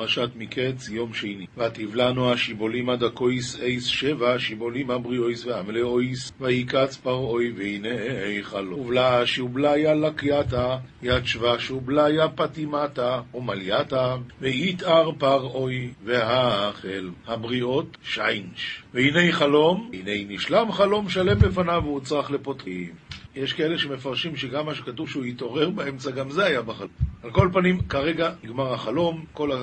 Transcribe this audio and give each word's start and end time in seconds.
פרשת 0.00 0.30
מקץ, 0.36 0.88
יום 0.88 1.14
שני. 1.14 1.46
ותבלענו 1.56 2.32
השיבולים 2.32 2.90
עד 2.90 3.02
הכויס 3.02 3.60
אייס 3.60 3.84
שבע, 3.84 4.38
שיבולים 4.38 4.90
הבריאויס 4.90 5.46
והמלאויס, 5.46 6.32
ויקץ 6.40 6.96
פרעוי 6.96 7.52
והנה 7.56 8.22
היכלו. 8.24 8.78
ובלע 8.78 9.22
שובליה 9.24 9.94
לקייתה, 9.94 10.76
יד 11.02 11.26
שבה 11.26 11.58
שובליה 11.58 12.28
פטימתה, 12.28 13.20
ומלייתה, 13.34 14.16
ויתאר 14.40 15.12
פרעוי, 15.18 15.90
והאכל 16.04 17.08
הבריאות 17.26 17.96
שיינש. 18.02 18.82
והנה 18.94 19.32
חלום, 19.32 19.90
הנה 19.92 20.34
נשלם 20.34 20.72
חלום 20.72 21.08
שלם 21.08 21.38
בפניו 21.38 21.82
והוא 21.84 22.00
צריך 22.00 22.30
לפותחים. 22.30 22.90
יש 23.34 23.52
כאלה 23.52 23.78
שמפרשים 23.78 24.36
שגם 24.36 24.66
מה 24.66 24.74
שכתוב 24.74 25.08
שהוא 25.08 25.24
יתעורר 25.24 25.70
באמצע, 25.70 26.10
גם 26.10 26.30
זה 26.30 26.44
היה 26.44 26.62
בחלום. 26.62 27.09
על 27.22 27.30
כל 27.30 27.48
פנים, 27.52 27.80
כרגע 27.80 28.30
נגמר 28.44 28.72
החלום, 28.74 29.24
כל 29.32 29.52
ה... 29.52 29.56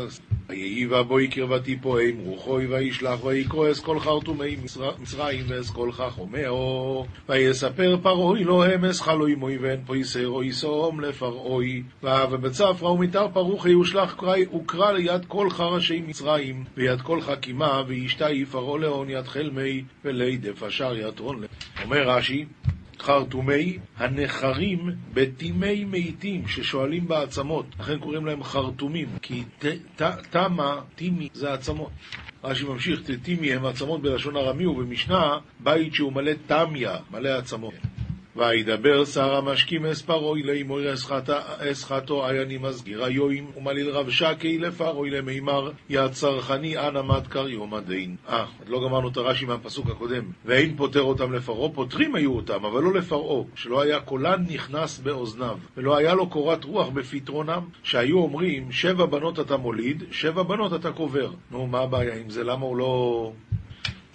ויהי 0.50 0.86
ובואי 0.86 1.28
קרבתי 1.28 1.78
פועם, 1.82 2.20
רוחוי 2.20 2.66
וישלח 2.66 3.24
ויקרועס 3.24 3.80
כל 3.80 4.00
חרטומי 4.00 4.58
מצרים 5.00 5.46
ואס 5.48 5.70
כל 5.70 5.92
חכומהו, 5.92 7.06
ויספר 7.30 7.98
פרעוי 8.04 8.44
אמס 8.76 9.02
חלוי 9.02 9.36
מוי 9.36 9.58
ואין 9.58 9.84
פויסרו 9.86 10.44
יסום 10.44 11.00
לפרעוי, 11.02 11.84
ובצפרא 12.04 12.90
ומתר 12.90 13.28
פרוכי 13.34 13.76
ושלח 13.76 14.24
וקרא 14.56 14.92
ליד 14.92 15.26
כל 15.26 15.50
חרשי 15.50 16.02
מצרים, 16.08 16.64
ויד 16.78 17.02
כל 17.02 17.22
חכימה, 17.22 17.82
וישתה 17.88 18.28
פרעה 18.52 18.78
לאון 18.78 19.10
יד 19.10 19.28
חלמי, 19.28 19.84
ולידף 20.06 20.64
אשר 20.64 20.98
יתרון. 20.98 21.44
אומר 21.84 22.10
רש"י 22.10 22.46
חרטומי 23.00 23.78
הנחרים 23.98 24.90
בטימי 25.14 25.86
מתים 25.86 26.48
ששואלים 26.48 27.08
בעצמות, 27.08 27.66
לכן 27.80 28.00
קוראים 28.00 28.26
להם 28.26 28.44
חרטומים, 28.44 29.08
כי 29.22 29.44
תמה, 30.30 30.82
טימי, 30.96 31.30
זה 31.34 31.54
עצמות. 31.54 31.92
רש"י 32.44 32.66
ממשיך, 32.66 33.00
טימי 33.24 33.54
הם 33.54 33.66
עצמות 33.66 34.02
בלשון 34.02 34.38
ארמי, 34.38 34.66
ובמשנה, 34.66 35.38
בית 35.60 35.94
שהוא 35.94 36.14
מלא 36.14 36.32
תמיה, 36.48 36.96
מלא 37.12 37.30
עצמות. 37.30 37.74
וידבר 38.38 39.06
שר 39.06 39.36
המשקים 39.36 39.86
אספרוי 39.86 40.44
לאמור 40.44 40.80
אסחתו 41.72 42.30
אני 42.30 42.58
מזכיר 42.58 43.04
היואים 43.04 43.52
ומליל 43.58 43.90
רב 43.90 44.10
שקי 44.10 44.58
לפרוי 44.58 45.10
למימר 45.10 45.72
יד 45.90 46.12
צרכני 46.12 46.78
אנא 46.78 47.02
מדקר 47.02 47.48
יום 47.48 47.74
הדין. 47.74 48.16
אה, 48.30 48.46
עוד 48.60 48.70
לא 48.70 48.88
גמרנו 48.88 49.10
את 49.10 49.18
הרש"י 49.18 49.46
מהפסוק 49.46 49.88
הקודם. 49.90 50.24
ואין 50.46 50.76
פוטר 50.78 51.02
אותם 51.02 51.34
לפרעה, 51.34 51.70
פוטרים 51.70 52.16
היו 52.16 52.36
אותם, 52.36 52.66
אבל 52.66 52.84
לא 52.84 52.94
לפרעה, 52.94 53.44
שלא 53.56 53.82
היה 53.82 54.00
קולן 54.00 54.44
נכנס 54.50 55.00
באוזניו, 55.00 55.58
ולא 55.78 55.98
היה 55.98 56.14
לו 56.14 56.30
קורת 56.30 56.64
רוח 56.64 56.90
בפתרונם, 56.90 57.62
שהיו 57.84 58.20
אומרים 58.20 58.72
שבע 58.72 59.06
בנות 59.06 59.40
אתה 59.40 59.58
מוליד, 59.58 60.04
שבע 60.12 60.44
בנות 60.44 60.74
אתה 60.74 60.92
קובר. 60.92 61.32
נו, 61.52 61.68
מה 61.68 61.80
הבעיה 61.80 62.16
עם 62.16 62.30
זה? 62.30 62.44
למה 62.44 62.66
הוא 62.66 62.78
לא... 62.78 63.32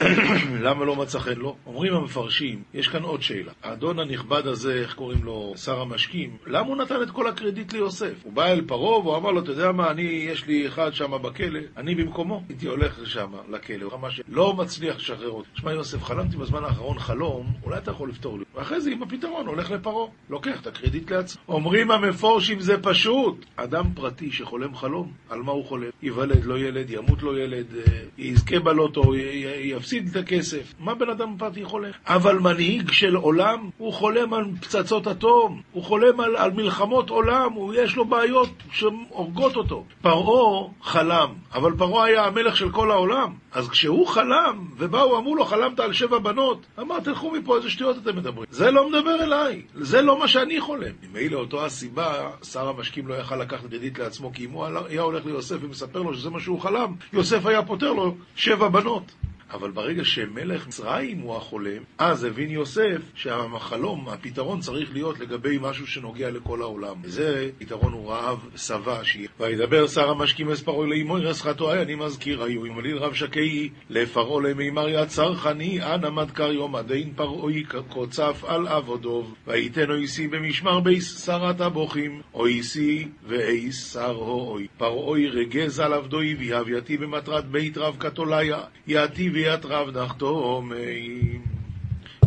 למה 0.66 0.84
לא 0.84 0.96
מצא 0.96 1.18
חן 1.18 1.34
לו? 1.36 1.56
אומרים 1.66 1.94
המפרשים, 1.94 2.62
יש 2.74 2.88
כאן 2.88 3.02
עוד 3.02 3.22
שאלה. 3.22 3.52
האדון 3.62 3.98
הנכבד 3.98 4.46
הזה, 4.46 4.74
איך 4.74 4.94
קוראים 4.94 5.24
לו, 5.24 5.54
שר 5.56 5.80
המשקים, 5.80 6.36
למה 6.46 6.66
הוא 6.66 6.76
נתן 6.76 7.02
את 7.02 7.10
כל 7.10 7.28
הקרדיט 7.28 7.72
ליוסף? 7.72 8.12
הוא 8.22 8.32
בא 8.32 8.46
אל 8.46 8.60
פרעה 8.66 8.98
והוא 8.98 9.16
אמר 9.16 9.30
לו, 9.30 9.40
אתה 9.40 9.50
יודע 9.50 9.72
מה, 9.72 9.90
אני, 9.90 10.02
יש 10.02 10.46
לי 10.46 10.68
אחד 10.68 10.94
שם 10.94 11.22
בכלא, 11.22 11.60
אני 11.76 11.94
במקומו, 11.94 12.42
הייתי 12.48 12.66
הולך 12.66 12.98
לשם, 13.00 13.32
לכלא, 13.50 13.84
הוא 13.84 13.94
אמר 13.94 14.10
שלא 14.10 14.54
מצליח 14.54 14.96
לשחרר 14.96 15.30
אותי. 15.30 15.48
שמע 15.54 15.72
יוסף, 15.72 16.02
חלמתי 16.02 16.36
בזמן 16.36 16.64
האחרון 16.64 16.98
חלום, 16.98 17.46
אולי 17.64 17.78
אתה 17.78 17.90
יכול 17.90 18.08
לפתור 18.08 18.38
לי. 18.38 18.44
ואחרי 18.54 18.80
זה 18.80 18.90
עם 18.90 19.02
הפתרון 19.02 19.46
הולך 19.46 19.70
לפרעה, 19.70 20.06
לוקח 20.30 20.60
את 20.60 20.66
הקרדיט 20.66 21.12
לעצמו. 21.12 21.42
אומרים 21.48 21.90
המפורשים 21.90 22.60
זה 22.60 22.82
פשוט. 22.82 23.46
אדם 23.56 23.84
פרטי 23.94 24.32
שחולם 24.32 24.74
חלום, 24.74 25.12
על 25.30 25.42
מה 25.42 25.52
הוא 25.52 25.64
חולם? 25.64 25.90
ייוולד 26.02 26.44
לא 26.44 26.58
ילד, 26.58 26.90
ימות 26.90 27.22
לא 27.22 27.38
ילד, 27.38 27.66
אה, 27.76 28.00
יזכה 28.18 28.58
בלוטו, 28.60 29.14
יפסיד 29.62 29.91
יפסיד 29.92 30.16
את 30.16 30.16
הכסף. 30.16 30.74
מה 30.78 30.94
בן 30.94 31.10
אדם 31.10 31.34
פרטי 31.38 31.64
חולם? 31.64 31.90
אבל 32.06 32.38
מנהיג 32.38 32.90
של 32.90 33.16
עולם, 33.16 33.70
הוא 33.78 33.92
חולם 33.92 34.34
על 34.34 34.44
פצצות 34.60 35.08
אטום, 35.08 35.62
הוא 35.72 35.84
חולם 35.84 36.20
על, 36.20 36.36
על 36.36 36.50
מלחמות 36.50 37.10
עולם, 37.10 37.52
הוא, 37.52 37.74
יש 37.74 37.96
לו 37.96 38.04
בעיות 38.04 38.50
שהורגות 38.72 39.56
אותו. 39.56 39.84
פרעה 40.02 40.68
חלם, 40.82 41.28
אבל 41.54 41.72
פרעה 41.78 42.04
היה 42.04 42.24
המלך 42.24 42.56
של 42.56 42.70
כל 42.70 42.90
העולם. 42.90 43.32
אז 43.52 43.68
כשהוא 43.68 44.06
חלם, 44.06 44.66
ובאו, 44.78 45.18
אמרו 45.18 45.36
לו, 45.36 45.44
חלמת 45.44 45.80
על 45.80 45.92
שבע 45.92 46.18
בנות, 46.18 46.66
אמר, 46.80 47.00
תלכו 47.00 47.30
מפה, 47.30 47.56
איזה 47.56 47.70
שטויות 47.70 47.96
אתם 48.02 48.16
מדברים. 48.16 48.46
זה 48.50 48.70
לא 48.70 48.88
מדבר 48.88 49.22
אליי, 49.22 49.62
זה 49.74 50.02
לא 50.02 50.18
מה 50.18 50.28
שאני 50.28 50.60
חולם. 50.60 50.92
ממילא 51.02 51.38
אותו 51.38 51.64
הסיבה, 51.64 52.30
שר 52.42 52.68
המשקים 52.68 53.08
לא 53.08 53.14
יכל 53.14 53.36
לקחת 53.36 53.72
קרדיט 53.82 53.98
לעצמו, 53.98 54.32
כי 54.32 54.44
אם 54.44 54.50
הוא 54.50 54.66
היה 54.88 55.02
הולך 55.02 55.26
ליוסף 55.26 55.56
ומספר 55.60 56.02
לו 56.02 56.14
שזה 56.14 56.30
מה 56.30 56.40
שהוא 56.40 56.60
חלם, 56.60 56.94
יוסף 57.12 57.46
היה 57.46 57.62
פותר 57.62 57.92
לו 57.92 58.14
שבע 58.36 58.68
בנות. 58.68 59.12
אבל 59.52 59.70
ברגע 59.70 60.04
שמלך 60.04 60.66
מצרים 60.66 61.18
הוא 61.18 61.36
החולם, 61.36 61.82
אז 61.98 62.24
הבין 62.24 62.50
יוסף 62.50 63.00
שהחלום, 63.14 64.08
הפתרון 64.08 64.60
צריך 64.60 64.92
להיות 64.92 65.20
לגבי 65.20 65.58
משהו 65.60 65.86
שנוגע 65.86 66.30
לכל 66.30 66.62
העולם. 66.62 66.96
וזה 67.02 67.50
פתרון 67.58 67.92
הוא 67.92 68.10
רעב 68.10 68.48
שבע 68.56 69.04
שיהיה. 69.04 69.28
וידבר 69.40 69.86
שר 69.86 70.10
המשקים 70.10 70.50
אספרוי 70.50 70.98
לאמוי 70.98 71.20
רסחתו 71.20 71.72
אני 71.72 71.94
מזכיר 71.94 72.42
היו 72.42 72.66
ימליל 72.66 72.96
רב 72.96 73.14
שקי 73.14 73.68
לפרעה 73.90 74.42
למימר 74.42 74.88
יד 74.88 75.08
צרכני 75.08 75.82
אנא 75.82 76.10
מדקר 76.10 76.52
יום 76.52 76.76
עדין 76.76 77.12
פרעוי 77.16 77.64
קוצף 77.88 78.44
על 78.46 78.66
עבודוב 78.66 79.34
ויתן 79.46 79.90
אויסי 79.90 80.28
במשמר 80.28 80.80
בייס 80.80 81.26
שרת 81.26 81.60
הבוכים 81.60 82.20
אויסי 82.34 83.08
ואייס 83.26 83.92
שר 83.92 84.14
הוי 84.14 84.66
פרעוי 84.78 85.28
רגז 85.28 85.80
על 85.80 85.92
עבדוי 85.92 86.34
ויהבייתי 86.34 86.96
במטרת 86.96 87.44
בית 87.44 87.78
רב 87.78 87.96
קתוליה 87.98 88.60
יעתי 88.86 89.30
ביאת 89.42 89.64
רב 89.64 89.98
נחתומי. 89.98 91.38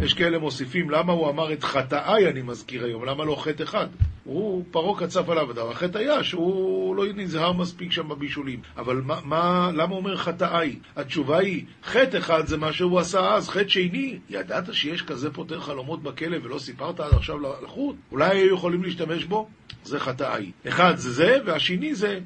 יש 0.02 0.14
כאלה 0.14 0.40
מוסיפים, 0.40 0.90
למה 0.90 1.14
הוא 1.14 1.30
אמר 1.30 1.53
את 1.53 1.64
חטאיי 1.64 2.30
אני 2.30 2.42
מזכיר 2.42 2.86
היום, 2.86 3.06
למה 3.06 3.26
לא 3.26 3.36
חטא 3.36 3.64
אחד? 3.64 3.88
הוא, 4.24 4.64
פרעה 4.72 5.00
קצף 5.00 5.30
עליו 5.30 5.52
אדם, 5.52 5.68
החטא 5.72 5.98
היה 5.98 6.24
שהוא 6.24 6.96
לא 6.96 7.03
נזהר 7.16 7.53
מספיק 7.53 7.92
שם 7.92 8.09
בבישולים. 8.09 8.59
אבל 8.78 9.02
מה, 9.06 9.20
מה, 9.24 9.72
למה 9.74 9.90
הוא 9.90 9.98
אומר 9.98 10.18
חטאיי? 10.18 10.76
התשובה 10.96 11.38
היא, 11.38 11.66
חטא 11.84 12.18
אחד 12.18 12.48
זה 12.48 12.58
מה 12.58 12.74
שהוא 12.74 13.00
עשה 13.00 13.34
אז, 13.34 13.50
חטא 13.50 13.68
שני, 13.68 14.20
ידעת 14.30 14.74
שיש 14.74 15.02
כזה 15.02 15.34
פותר 15.34 15.59
חלומות 15.59 16.03
בכלא 16.03 16.38
ולא 16.44 16.59
סיפרת 16.59 17.00
עד 17.00 17.14
עכשיו 17.14 17.38
לחוט? 17.64 17.96
אולי 18.12 18.38
היו 18.38 18.53
יכולים 18.56 18.84
להשתמש 18.84 19.24
בו? 19.24 19.47
זה 19.84 20.00
חטאיי. 20.00 20.52
אחד 20.68 20.97
זה 20.97 21.12
זה, 21.12 21.38
והשני 21.46 21.96
זה 21.96 22.20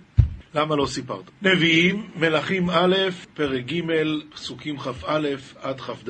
למה 0.56 0.76
לא 0.76 0.86
סיפרת? 0.86 1.32
נביאים, 1.42 2.08
מלכים 2.16 2.70
א', 2.70 2.96
פרק 3.34 3.66
ג', 3.66 3.82
פסוקים 4.34 4.78
כ"א 4.78 5.28
עד 5.62 5.82
כ"ד, 5.82 6.10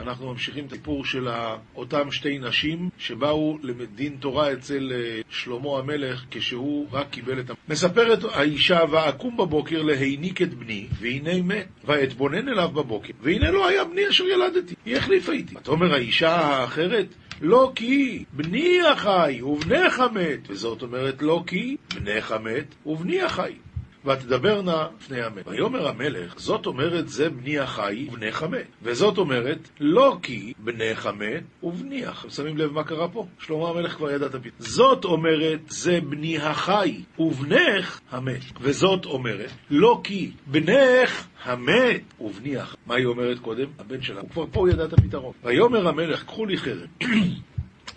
אנחנו 0.00 0.32
ממשיכים 0.32 0.66
את 0.66 0.72
הסיפור 0.72 1.04
של 1.04 1.28
אותם 1.76 2.10
שתי 2.10 2.38
נשים 2.38 2.88
שבאו 2.98 3.58
לדין 3.62 4.16
תורה 4.20 4.52
אצל 4.52 4.92
אה, 4.94 5.20
שלמה 5.30 5.78
המלך 5.78 6.24
כשהוא 6.30 6.86
רק 6.92 7.10
קיבל 7.10 7.40
את 7.40 7.50
ה... 7.50 7.54
מספרת 7.68 8.24
האישה, 8.32 8.80
ואקום 8.90 9.36
בבוקר 9.36 9.82
להיניק 9.82 10.42
את 10.42 10.54
בני, 10.54 10.86
והנה 11.00 11.42
מת, 11.42 11.68
ואתבונן 11.84 12.48
אליו 12.48 12.68
בבוקר, 12.68 13.12
והנה 13.20 13.50
לא 13.50 13.68
היה 13.68 13.84
בני 13.84 14.08
אשר 14.08 14.24
ילדתי, 14.24 14.74
היא 14.84 14.96
החליפה 14.96 15.32
איתי. 15.32 15.54
אתה 15.62 15.70
אומר, 15.70 15.94
האישה 15.94 16.36
האחרת? 16.36 17.06
לא 17.40 17.72
כי 17.74 18.24
בני 18.32 18.80
החי 18.92 19.42
ובנך 19.42 20.02
מת, 20.14 20.50
וזאת 20.50 20.82
אומרת 20.82 21.22
לא 21.22 21.42
כי 21.46 21.76
בנך 21.94 22.32
מת 22.32 22.74
ובני 22.86 23.22
החי. 23.22 23.52
ותדברנה 24.04 24.86
לפני 24.98 25.22
המלך. 25.22 25.46
ויאמר 25.46 25.88
המלך, 25.88 26.38
זאת 26.38 26.66
אומרת 26.66 27.08
זה 27.08 27.30
בני 27.30 27.58
החי 27.58 28.06
ובנך 28.08 28.42
מת. 28.42 28.66
וזאת 28.82 29.18
אומרת, 29.18 29.68
לא 29.80 30.18
כי 30.22 30.52
בנך 30.58 31.06
מת 31.06 31.42
ובני 31.62 32.06
החי. 32.06 32.30
שמים 32.30 32.56
לב 32.56 32.72
מה 32.72 32.84
קרה 32.84 33.08
פה? 33.08 33.26
שלמה 33.38 33.68
המלך 33.68 33.92
כבר 33.96 34.10
ידע 34.10 34.26
את 34.26 34.34
הפתרון. 34.34 34.52
זאת 34.58 35.04
אומרת, 35.04 35.60
זה 35.68 36.00
בני 36.00 36.38
החי 36.38 37.02
ובנך 37.18 38.00
המת. 38.10 38.42
וזאת 38.60 39.04
אומרת, 39.04 39.50
לא 39.70 40.00
כי 40.04 40.30
בנך 40.46 41.26
המת 41.44 42.02
ובני 42.20 42.56
החי. 42.56 42.76
מה 42.86 42.94
היא 42.94 43.06
אומרת 43.06 43.38
קודם? 43.38 43.66
הבן 43.78 44.02
שלה. 44.02 44.20
הוא 44.20 44.30
כבר 44.30 44.44
פה 44.52 44.70
ידע 44.70 44.84
את 44.84 44.92
הפתרון. 44.92 45.32
ויאמר 45.44 45.88
המלך, 45.88 46.24
קחו 46.24 46.46
לי 46.46 46.56
חרב. 46.56 46.86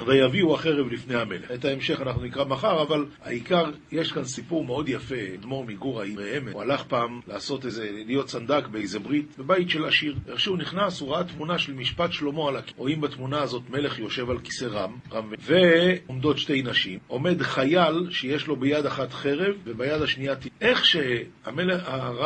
ויביאו 0.05 0.55
החרב 0.55 0.91
לפני 0.91 1.15
המלך. 1.15 1.51
את 1.51 1.65
ההמשך 1.65 2.01
אנחנו 2.01 2.23
נקרא 2.23 2.45
מחר, 2.45 2.81
אבל 2.81 3.05
העיקר, 3.21 3.71
יש 3.91 4.11
כאן 4.11 4.23
סיפור 4.23 4.65
מאוד 4.65 4.89
יפה. 4.89 5.15
אדמו"ר 5.39 5.65
מגור 5.65 6.01
העיר 6.01 6.21
רעמת, 6.21 6.53
הוא 6.53 6.61
הלך 6.61 6.83
פעם 6.83 7.19
לעשות 7.27 7.65
איזה, 7.65 7.89
להיות 8.05 8.29
סנדק 8.29 8.67
באיזה 8.67 8.99
ברית, 8.99 9.37
בבית 9.39 9.69
של 9.69 9.85
עשיר. 9.85 10.15
איך 10.27 10.39
שהוא 10.39 10.57
נכנס, 10.57 11.01
הוא 11.01 11.13
ראה 11.13 11.23
תמונה 11.23 11.57
של 11.57 11.73
משפט 11.73 12.11
שלמה 12.11 12.47
על 12.47 12.55
הכיסא. 12.55 12.77
רואים 12.77 13.01
בתמונה 13.01 13.41
הזאת 13.41 13.61
מלך 13.69 13.99
יושב 13.99 14.29
על 14.29 14.39
כיסא 14.39 14.65
רם, 14.65 14.97
רם 15.11 15.33
ועומדות 15.39 16.37
שתי 16.37 16.61
נשים. 16.61 16.99
עומד 17.07 17.41
חייל 17.41 18.07
שיש 18.09 18.47
לו 18.47 18.55
ביד 18.55 18.85
אחת 18.85 19.13
חרב 19.13 19.55
וביד 19.63 20.01
השנייה. 20.01 20.33
איך 20.61 20.85
שהאדמו"ר 20.85 22.21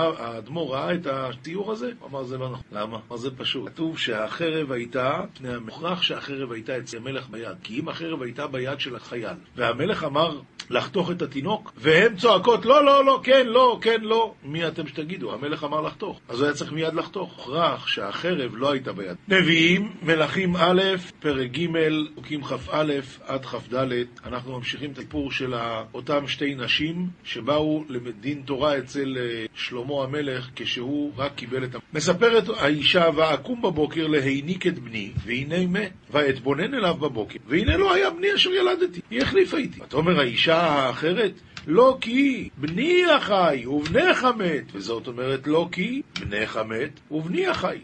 ראה 0.74 0.94
את 0.94 1.08
התיאור 1.08 1.72
הזה, 1.72 1.92
הוא 2.00 2.10
אמר 2.10 2.24
זה 2.24 2.38
לא 2.38 2.50
נכון. 2.50 2.64
למה? 2.72 2.98
אמר 3.10 3.18
זה 3.18 3.30
פשוט. 3.38 3.70
כתוב 3.70 4.00
שהחרב 4.00 4.72
הייתה, 4.72 5.22
מוכרח 5.62 6.02
שהחרב 6.02 6.52
הייתה 6.52 6.78
אצל 6.78 6.98
המלך 6.98 7.30
ביד. 7.30 7.58
כי 7.66 7.80
אם 7.80 7.90
החרב 7.90 8.22
הייתה 8.22 8.48
ביד 8.48 8.80
של 8.80 8.96
החייל, 8.96 9.38
והמלך 9.56 10.04
אמר, 10.04 10.40
לחתוך 10.70 11.12
את 11.12 11.22
התינוק, 11.22 11.72
והן 11.78 12.16
צועקות, 12.16 12.66
לא, 12.66 12.86
לא, 12.86 13.06
לא, 13.06 13.20
כן, 13.24 13.48
לא, 13.48 13.80
כן, 13.82 14.02
לא. 14.02 14.34
מי 14.44 14.68
אתם 14.68 14.88
שתגידו? 14.88 15.34
המלך 15.34 15.64
אמר 15.64 15.82
לחתוך. 15.82 16.20
אז 16.30 16.40
הוא 16.40 16.46
היה 16.46 16.56
צריך 16.56 16.72
מיד 16.72 16.94
לחתוך. 16.94 17.36
הוכרח 17.38 17.88
שהחרב 17.88 18.52
לא 18.56 18.72
הייתה 18.72 18.94
ביד. 18.94 19.16
נביאים, 19.28 19.92
מלכים 20.02 20.56
א', 20.56 20.82
פרק 21.20 21.52
ג', 21.52 21.68
חוקים 22.16 22.44
כ"א 22.44 22.94
עד 23.26 23.46
כ"ד. 23.46 23.88
אנחנו 24.26 24.58
ממשיכים 24.58 24.92
את 24.92 24.98
הסיפור 24.98 25.32
של 25.32 25.54
אותם 25.94 26.28
שתי 26.28 26.56
נשים 26.56 27.08
שבאו 27.24 27.84
לדין 27.90 28.42
תורה 28.46 28.78
אצל 28.78 29.18
אה, 29.20 29.46
שלמה 29.56 30.04
המלך 30.04 30.50
כשהוא 30.56 31.12
רק 31.18 31.36
קיבל 31.36 31.64
את. 31.64 31.76
מספרת 31.94 32.44
האישה, 32.58 33.10
ואקום 33.16 33.62
בבוקר 33.62 34.08
להיניק 34.08 34.68
את 34.68 34.80
בני, 34.80 35.12
והנה 35.26 35.68
מת. 35.68 35.92
ואתבונן 36.12 36.74
אליו 36.74 36.94
בבוקר, 36.94 37.40
והנה 37.48 37.78
לא 37.78 37.94
היה 37.94 38.10
בני 38.10 38.36
אשר 38.36 38.50
ילדתי. 38.50 39.02
היא 39.12 39.22
החליפה 39.22 39.58
איתי. 39.58 39.82
ותאמר 39.82 40.20
האישה 40.20 40.55
האחרת, 40.58 41.34
לא 41.68 41.98
כי 42.02 42.50
בני 42.58 43.06
החי 43.12 43.66
ובנך 43.66 44.28
מת, 44.38 44.64
וזאת 44.74 45.08
אומרת 45.08 45.48
לא 45.48 45.68
כי 45.72 46.02
בנך 46.20 46.58
מת 46.58 47.12
ובני 47.12 47.48
החי. 47.48 47.78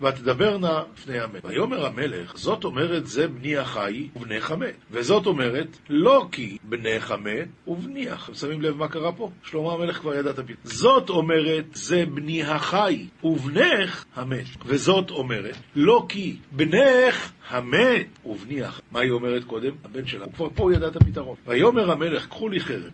ותדברנה 0.00 0.82
לפני 0.94 1.20
המלך. 1.20 1.44
ויאמר 1.44 1.86
המלך, 1.86 2.36
זאת 2.36 2.64
אומרת 2.64 3.06
זה 3.06 3.28
בני 3.28 3.56
החי 3.56 4.08
ובנך 4.16 4.52
מת. 4.52 4.74
וזאת 4.90 5.26
אומרת, 5.26 5.78
לא 5.88 6.28
כי 6.32 6.58
בנך 6.62 7.12
מת 7.12 7.48
ובני 7.66 8.08
החי. 8.08 8.34
שמים 8.34 8.62
לב 8.62 8.76
מה 8.76 8.88
קרה 8.88 9.12
פה? 9.12 9.30
שלמה 9.44 9.72
המלך 9.72 9.96
כבר 9.98 10.14
ידע 10.14 10.30
את 10.30 10.38
הפתרון. 10.38 10.56
זאת 10.64 11.10
אומרת, 11.10 11.64
זה 11.72 12.04
בני 12.14 12.42
החי 12.42 13.06
ובנך 13.24 14.04
המת. 14.14 14.46
וזאת 14.66 15.10
אומרת, 15.10 15.56
לא 15.76 16.06
כי 16.08 16.36
בנך 16.52 17.32
המת 17.48 18.06
ובני 18.26 18.62
החי. 18.62 18.82
מה 18.90 19.00
היא 19.00 19.10
אומרת 19.10 19.44
קודם? 19.44 19.70
הבן 19.84 20.06
שלה. 20.06 20.24
הוא 20.24 20.32
כבר 20.32 20.48
פה 20.54 20.72
ידע 20.74 20.88
את 20.88 20.96
הפתרון. 20.96 21.36
ויאמר 21.46 21.90
המלך, 21.90 22.26
קחו 22.26 22.48
לי 22.48 22.60
חרב. 22.60 22.90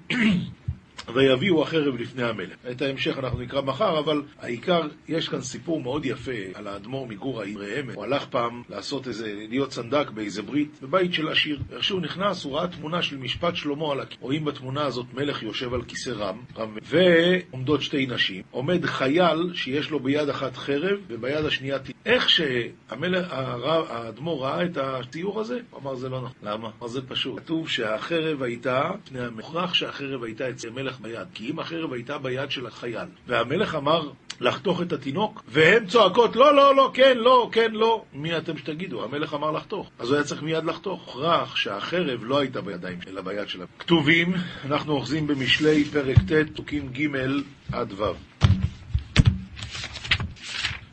ויביאו 1.14 1.62
החרב 1.62 1.96
לפני 1.96 2.22
המלך. 2.22 2.56
את 2.70 2.82
ההמשך 2.82 3.18
אנחנו 3.18 3.38
נקרא 3.38 3.60
מחר, 3.60 3.98
אבל 3.98 4.22
העיקר, 4.38 4.80
יש 5.08 5.28
כאן 5.28 5.40
סיפור 5.40 5.80
מאוד 5.80 6.06
יפה 6.06 6.32
על 6.54 6.66
האדמו"ר 6.66 7.06
מגור 7.06 7.40
העיר 7.40 7.62
רעמת. 7.62 7.94
הוא 7.94 8.04
הלך 8.04 8.26
פעם 8.26 8.62
לעשות 8.70 9.08
איזה, 9.08 9.34
להיות 9.48 9.72
סנדק 9.72 10.10
באיזה 10.10 10.42
ברית, 10.42 10.78
בבית 10.82 11.14
של 11.14 11.28
עשיר. 11.28 11.60
איך 11.72 11.84
שהוא 11.84 12.00
נכנס, 12.00 12.44
הוא 12.44 12.56
ראה 12.56 12.68
תמונה 12.68 13.02
של 13.02 13.16
משפט 13.16 13.56
שלמה 13.56 13.92
על 13.92 14.00
הכיסא. 14.00 14.20
רואים 14.20 14.44
בתמונה 14.44 14.84
הזאת 14.84 15.06
מלך 15.14 15.42
יושב 15.42 15.74
על 15.74 15.82
כיסא 15.82 16.10
רם, 16.10 16.40
רם 16.56 16.76
ועומדות 16.82 17.82
שתי 17.82 18.06
נשים. 18.06 18.42
עומד 18.50 18.86
חייל 18.86 19.50
שיש 19.54 19.90
לו 19.90 20.00
ביד 20.00 20.28
אחת 20.28 20.56
חרב 20.56 20.98
וביד 21.08 21.44
השנייה 21.44 21.78
ת... 21.78 21.90
איך 22.06 22.30
שהאדמו"ר 22.30 24.44
ראה 24.44 24.64
את 24.64 24.76
הציור 24.76 25.40
הזה, 25.40 25.58
הוא 25.70 25.80
אמר 25.80 25.94
זה 25.94 26.08
לא 26.08 26.20
נכון. 26.20 26.36
למה? 26.42 26.70
אמר 26.80 26.88
זה 26.88 27.02
פשוט. 27.02 27.38
כתוב 27.38 27.68
שהחרב 27.68 28.42
הייתה, 28.42 28.90
מוכרח 29.36 29.74
שהחרב 29.74 30.24
הייתה 30.24 30.50
אצל 30.50 30.70
מלך 30.70 30.91
ביד, 31.00 31.26
כי 31.34 31.50
אם 31.50 31.58
החרב 31.58 31.92
הייתה 31.92 32.18
ביד 32.18 32.50
של 32.50 32.66
החייל, 32.66 33.08
והמלך 33.26 33.74
אמר 33.74 34.10
לחתוך 34.40 34.82
את 34.82 34.92
התינוק, 34.92 35.42
והן 35.48 35.86
צועקות 35.86 36.36
לא, 36.36 36.56
לא, 36.56 36.76
לא, 36.76 36.90
כן, 36.94 37.18
לא, 37.18 37.48
כן, 37.52 37.70
לא, 37.72 38.04
מי 38.12 38.38
אתם 38.38 38.58
שתגידו? 38.58 39.04
המלך 39.04 39.34
אמר 39.34 39.50
לחתוך. 39.50 39.90
אז 39.98 40.08
הוא 40.08 40.16
היה 40.16 40.24
צריך 40.24 40.42
מיד 40.42 40.64
לחתוך. 40.64 41.02
הוכרח 41.06 41.56
שהחרב 41.56 42.20
לא 42.24 42.38
הייתה 42.38 42.60
בידיים, 42.60 42.98
אלא 43.08 43.20
ביד 43.20 43.48
שלה. 43.48 43.64
כתובים, 43.78 44.34
אנחנו 44.64 44.92
אוחזים 44.92 45.26
במשלי 45.26 45.84
פרק 45.84 46.18
ט', 46.18 46.52
פסוקים 46.52 46.88
ג' 46.88 47.08
עד 47.72 47.92
ו'. 47.92 48.04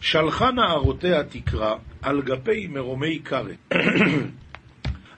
שלחה 0.02 0.52
נערותיה 0.52 1.24
תקרא 1.24 1.76
על 2.02 2.22
גפי 2.22 2.68
מרומי 2.68 3.20
כרת. 3.26 3.74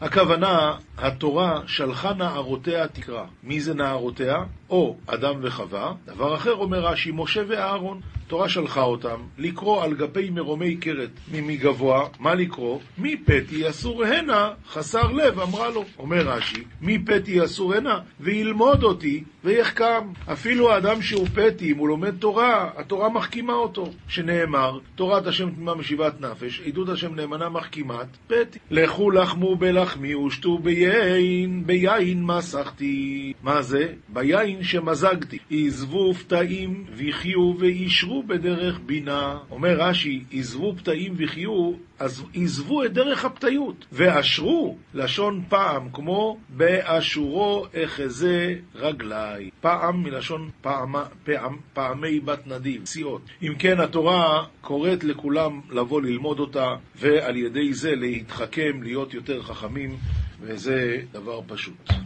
הכוונה, 0.02 0.76
התורה 0.98 1.62
שלחה 1.68 2.14
נערותיה 2.14 2.88
תקרא. 2.88 3.24
מי 3.44 3.62
זה 3.62 3.74
נערותיה? 3.74 4.36
או 4.72 4.96
אדם 5.08 5.36
וחווה. 5.42 5.94
דבר 6.06 6.36
אחר 6.36 6.54
אומר 6.54 6.80
רש"י, 6.80 7.12
משה 7.14 7.42
ואהרון. 7.48 8.02
התורה 8.32 8.50
שלחה 8.50 8.82
אותם 8.82 9.18
לקרוא 9.38 9.84
על 9.84 9.94
גפי 9.94 10.30
מרומי 10.30 10.76
קרת 10.76 11.10
ממגבוה, 11.32 12.08
מה 12.20 12.36
לקרוא? 12.36 12.80
מי 12.98 13.18
פתי 13.18 13.70
אסור 13.70 14.04
הנה, 14.04 14.50
חסר 14.70 15.12
לב, 15.12 15.40
אמרה 15.40 15.70
לו. 15.70 15.86
אומר 16.00 16.28
רש"י, 16.28 16.64
מי 16.82 17.00
פתי 17.00 17.44
אסור 17.44 17.74
הנה, 17.74 18.00
וילמוד 18.20 18.84
אותי 18.84 19.24
ויחכם. 19.44 20.08
אפילו 20.32 20.72
האדם 20.72 21.02
שהוא 21.02 21.28
פתי, 21.28 21.72
אם 21.72 21.78
הוא 21.78 21.88
לומד 21.88 22.18
תורה, 22.20 22.70
התורה 22.76 23.10
מחכימה 23.10 23.54
אותו. 23.54 23.92
שנאמר, 24.08 24.80
תורת 24.96 25.28
השם 25.28 25.52
תמימה 25.52 25.76
משיבת 25.76 26.22
נפש, 26.22 26.62
עדות 26.68 26.90
השם 26.90 27.16
נאמנה 27.16 27.50
מחכימת 27.50 28.08
פתי. 28.28 28.60
לכו 28.72 29.12
לחמו 29.12 29.56
בלחמי 29.56 30.16
ושתו 30.16 30.58
ביין, 30.58 31.64
ביין 31.66 32.24
מסכתי. 32.24 33.34
מה 33.44 33.62
זה? 33.62 33.94
ביין 34.10 34.61
שמזגתי. 34.64 35.38
עזבו 35.52 36.14
פתאים 36.14 36.86
ויחיו 36.96 37.54
וישרו 37.60 38.24
בדרך 38.24 38.80
בינה. 38.86 39.38
אומר 39.52 39.76
רש"י, 39.80 40.24
עזבו 40.32 40.76
פתאים 40.78 41.14
וחיו, 41.18 41.74
אז 42.00 42.24
עזבו 42.36 42.84
את 42.84 42.94
דרך 42.94 43.26
הפתיות, 43.26 43.86
ואשרו, 43.92 44.78
לשון 44.94 45.44
פעם, 45.50 45.90
כמו 45.94 46.38
באשורו 46.50 47.66
אחזה 47.84 48.56
רגלי. 48.76 49.50
פעם 49.62 50.04
מלשון 50.04 50.50
פעם, 50.62 50.96
פעם, 51.24 51.58
פעמי 51.74 52.20
בת 52.20 52.48
נדיב, 52.48 52.86
סיעות. 52.86 53.22
אם 53.42 53.54
כן, 53.60 53.80
התורה 53.80 54.46
קוראת 54.62 55.04
לכולם 55.04 55.62
לבוא 55.70 56.02
ללמוד 56.02 56.40
אותה, 56.40 56.68
ועל 56.96 57.38
ידי 57.38 57.74
זה 57.74 57.96
להתחכם, 57.96 58.84
להיות 58.84 59.14
יותר 59.14 59.42
חכמים, 59.42 59.98
וזה 60.42 60.98
דבר 61.12 61.42
פשוט. 61.48 62.01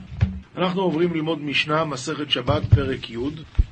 אנחנו 0.57 0.81
עוברים 0.81 1.13
ללמוד 1.13 1.42
משנה, 1.44 1.86
מסכת 1.86 2.30
שבת, 2.31 2.63
פרק 2.75 3.10
י', 3.10 3.18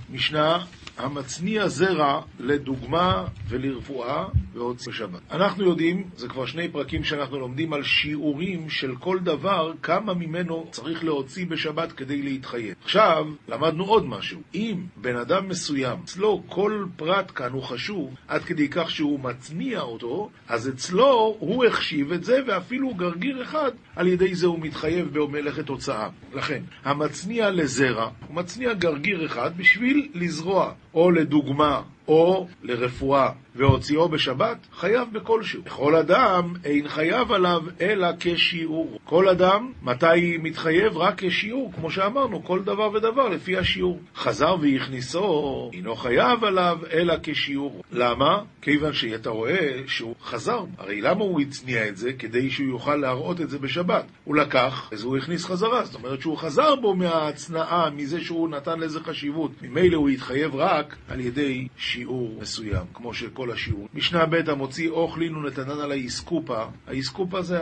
משנה 0.10 0.66
המצניע 0.98 1.68
זרע 1.68 2.22
לדוגמה 2.40 3.26
ולרפואה 3.48 4.26
והוציא 4.54 4.92
בשבת. 4.92 5.20
אנחנו 5.32 5.66
יודעים, 5.66 6.10
זה 6.16 6.28
כבר 6.28 6.46
שני 6.46 6.70
פרקים 6.70 7.04
שאנחנו 7.04 7.40
לומדים 7.40 7.74
על 7.74 7.84
שיעורים 7.84 8.70
של 8.70 8.96
כל 8.96 9.20
דבר, 9.20 9.74
כמה 9.84 10.14
ממנו 10.14 10.68
צריך 10.72 11.04
להוציא 11.04 11.46
בשבת 11.46 11.92
כדי 11.92 12.22
להתחייב. 12.22 12.76
עכשיו, 12.84 13.26
למדנו 13.48 13.84
עוד 13.84 14.06
משהו. 14.06 14.42
אם 14.56 14.84
בן 14.98 15.16
אדם 15.16 15.48
מסוים, 15.48 16.00
אצלו 16.04 16.44
כל 16.48 16.86
פרט 16.96 17.32
כאן 17.36 17.52
הוא 17.52 17.64
חשוב, 17.64 18.16
עד 18.28 18.44
כדי 18.44 18.68
כך 18.72 18.92
שהוא 18.92 19.20
מצניע 19.20 19.82
אותו, 19.82 20.30
אז 20.48 20.70
אצלו 20.70 21.36
הוא 21.40 21.66
החשיב 21.66 22.12
את 22.12 22.24
זה, 22.24 22.40
ואפילו 22.48 22.94
גרגיר 22.94 23.44
אחד, 23.44 23.72
על 23.96 24.08
ידי 24.08 24.36
זה 24.36 24.48
הוא 24.48 24.60
מתחייב 24.60 25.20
במלאכת 25.20 25.70
הוצאה. 25.70 26.10
לכן, 26.34 26.64
המצניע 26.84 27.50
לזרע, 27.50 28.10
הוא 28.28 28.36
מצניע 28.36 28.74
גרגיר 28.74 29.26
אחד 29.26 29.58
בשביל 29.58 30.10
לזרוע. 30.14 30.74
או 30.94 31.12
לדוגמה, 31.12 31.82
או 32.08 32.48
לרפואה, 32.64 33.32
והוציאו 33.56 34.10
בשבת, 34.10 34.58
חייב 34.74 35.08
בכלשהו. 35.12 35.62
לכל 35.66 35.96
אדם 35.96 36.54
אין 36.66 36.88
חייב 36.88 37.32
עליו 37.32 37.62
אלא 37.82 38.08
כשיעור. 38.20 39.00
כל 39.04 39.30
אדם, 39.30 39.72
מתי 39.82 40.38
מתחייב? 40.38 40.98
רק 40.98 41.24
כשיעור, 41.24 41.72
כמו 41.76 41.92
שאמרנו, 41.92 42.44
כל 42.44 42.64
דבר 42.64 42.92
ודבר 42.94 43.30
לפי 43.30 43.58
השיעור. 43.58 44.00
חזר 44.16 44.56
והכניסו, 44.62 45.70
אינו 45.74 45.96
חייב 45.96 46.44
עליו 46.44 46.78
אלא 46.94 47.14
כשיעור. 47.24 47.84
למה? 47.92 48.42
כיוון 48.62 48.94
שאתה 48.94 49.30
רואה 49.30 49.82
שהוא 49.88 50.16
חזר. 50.24 50.64
הרי 50.78 51.02
למה 51.02 51.24
הוא 51.24 51.42
הצניע 51.42 51.88
את 51.88 51.98
זה? 51.98 52.14
כדי 52.14 52.50
שהוא 52.50 52.68
יוכל 52.68 52.96
להראות 52.96 53.42
את 53.42 53.50
זה 53.50 53.60
בשבת. 53.60 54.06
הוא 54.24 54.36
לקח, 54.36 54.90
אז 54.92 55.04
הוא 55.04 55.18
הכניס 55.18 55.46
חזרה. 55.46 55.84
זאת 55.84 55.96
אומרת 55.96 56.22
שהוא 56.22 56.38
חזר 56.38 56.76
בו 56.76 56.96
מההצנעה, 56.96 57.90
מזה 57.90 58.22
שהוא 58.22 58.50
נתן 58.50 58.80
לזה 58.80 59.00
חשיבות. 59.00 59.52
ממילא 59.62 59.98
הוא 59.98 60.10
התחייב 60.10 60.56
רק 60.56 60.96
על 61.10 61.20
ידי 61.20 61.68
שיעור 61.78 62.38
מסוים, 62.42 62.86
כמו 62.94 63.14
שכל 63.14 63.43
השיעור. 63.52 63.88
משנה 63.94 64.26
ב' 64.26 64.50
המוציא 64.50 64.90
אוכלין 64.90 65.36
ונתנן 65.36 65.80
על 65.80 65.92
האיסקופה. 65.92 66.64
האיסקופה 66.88 67.42
זה 67.42 67.62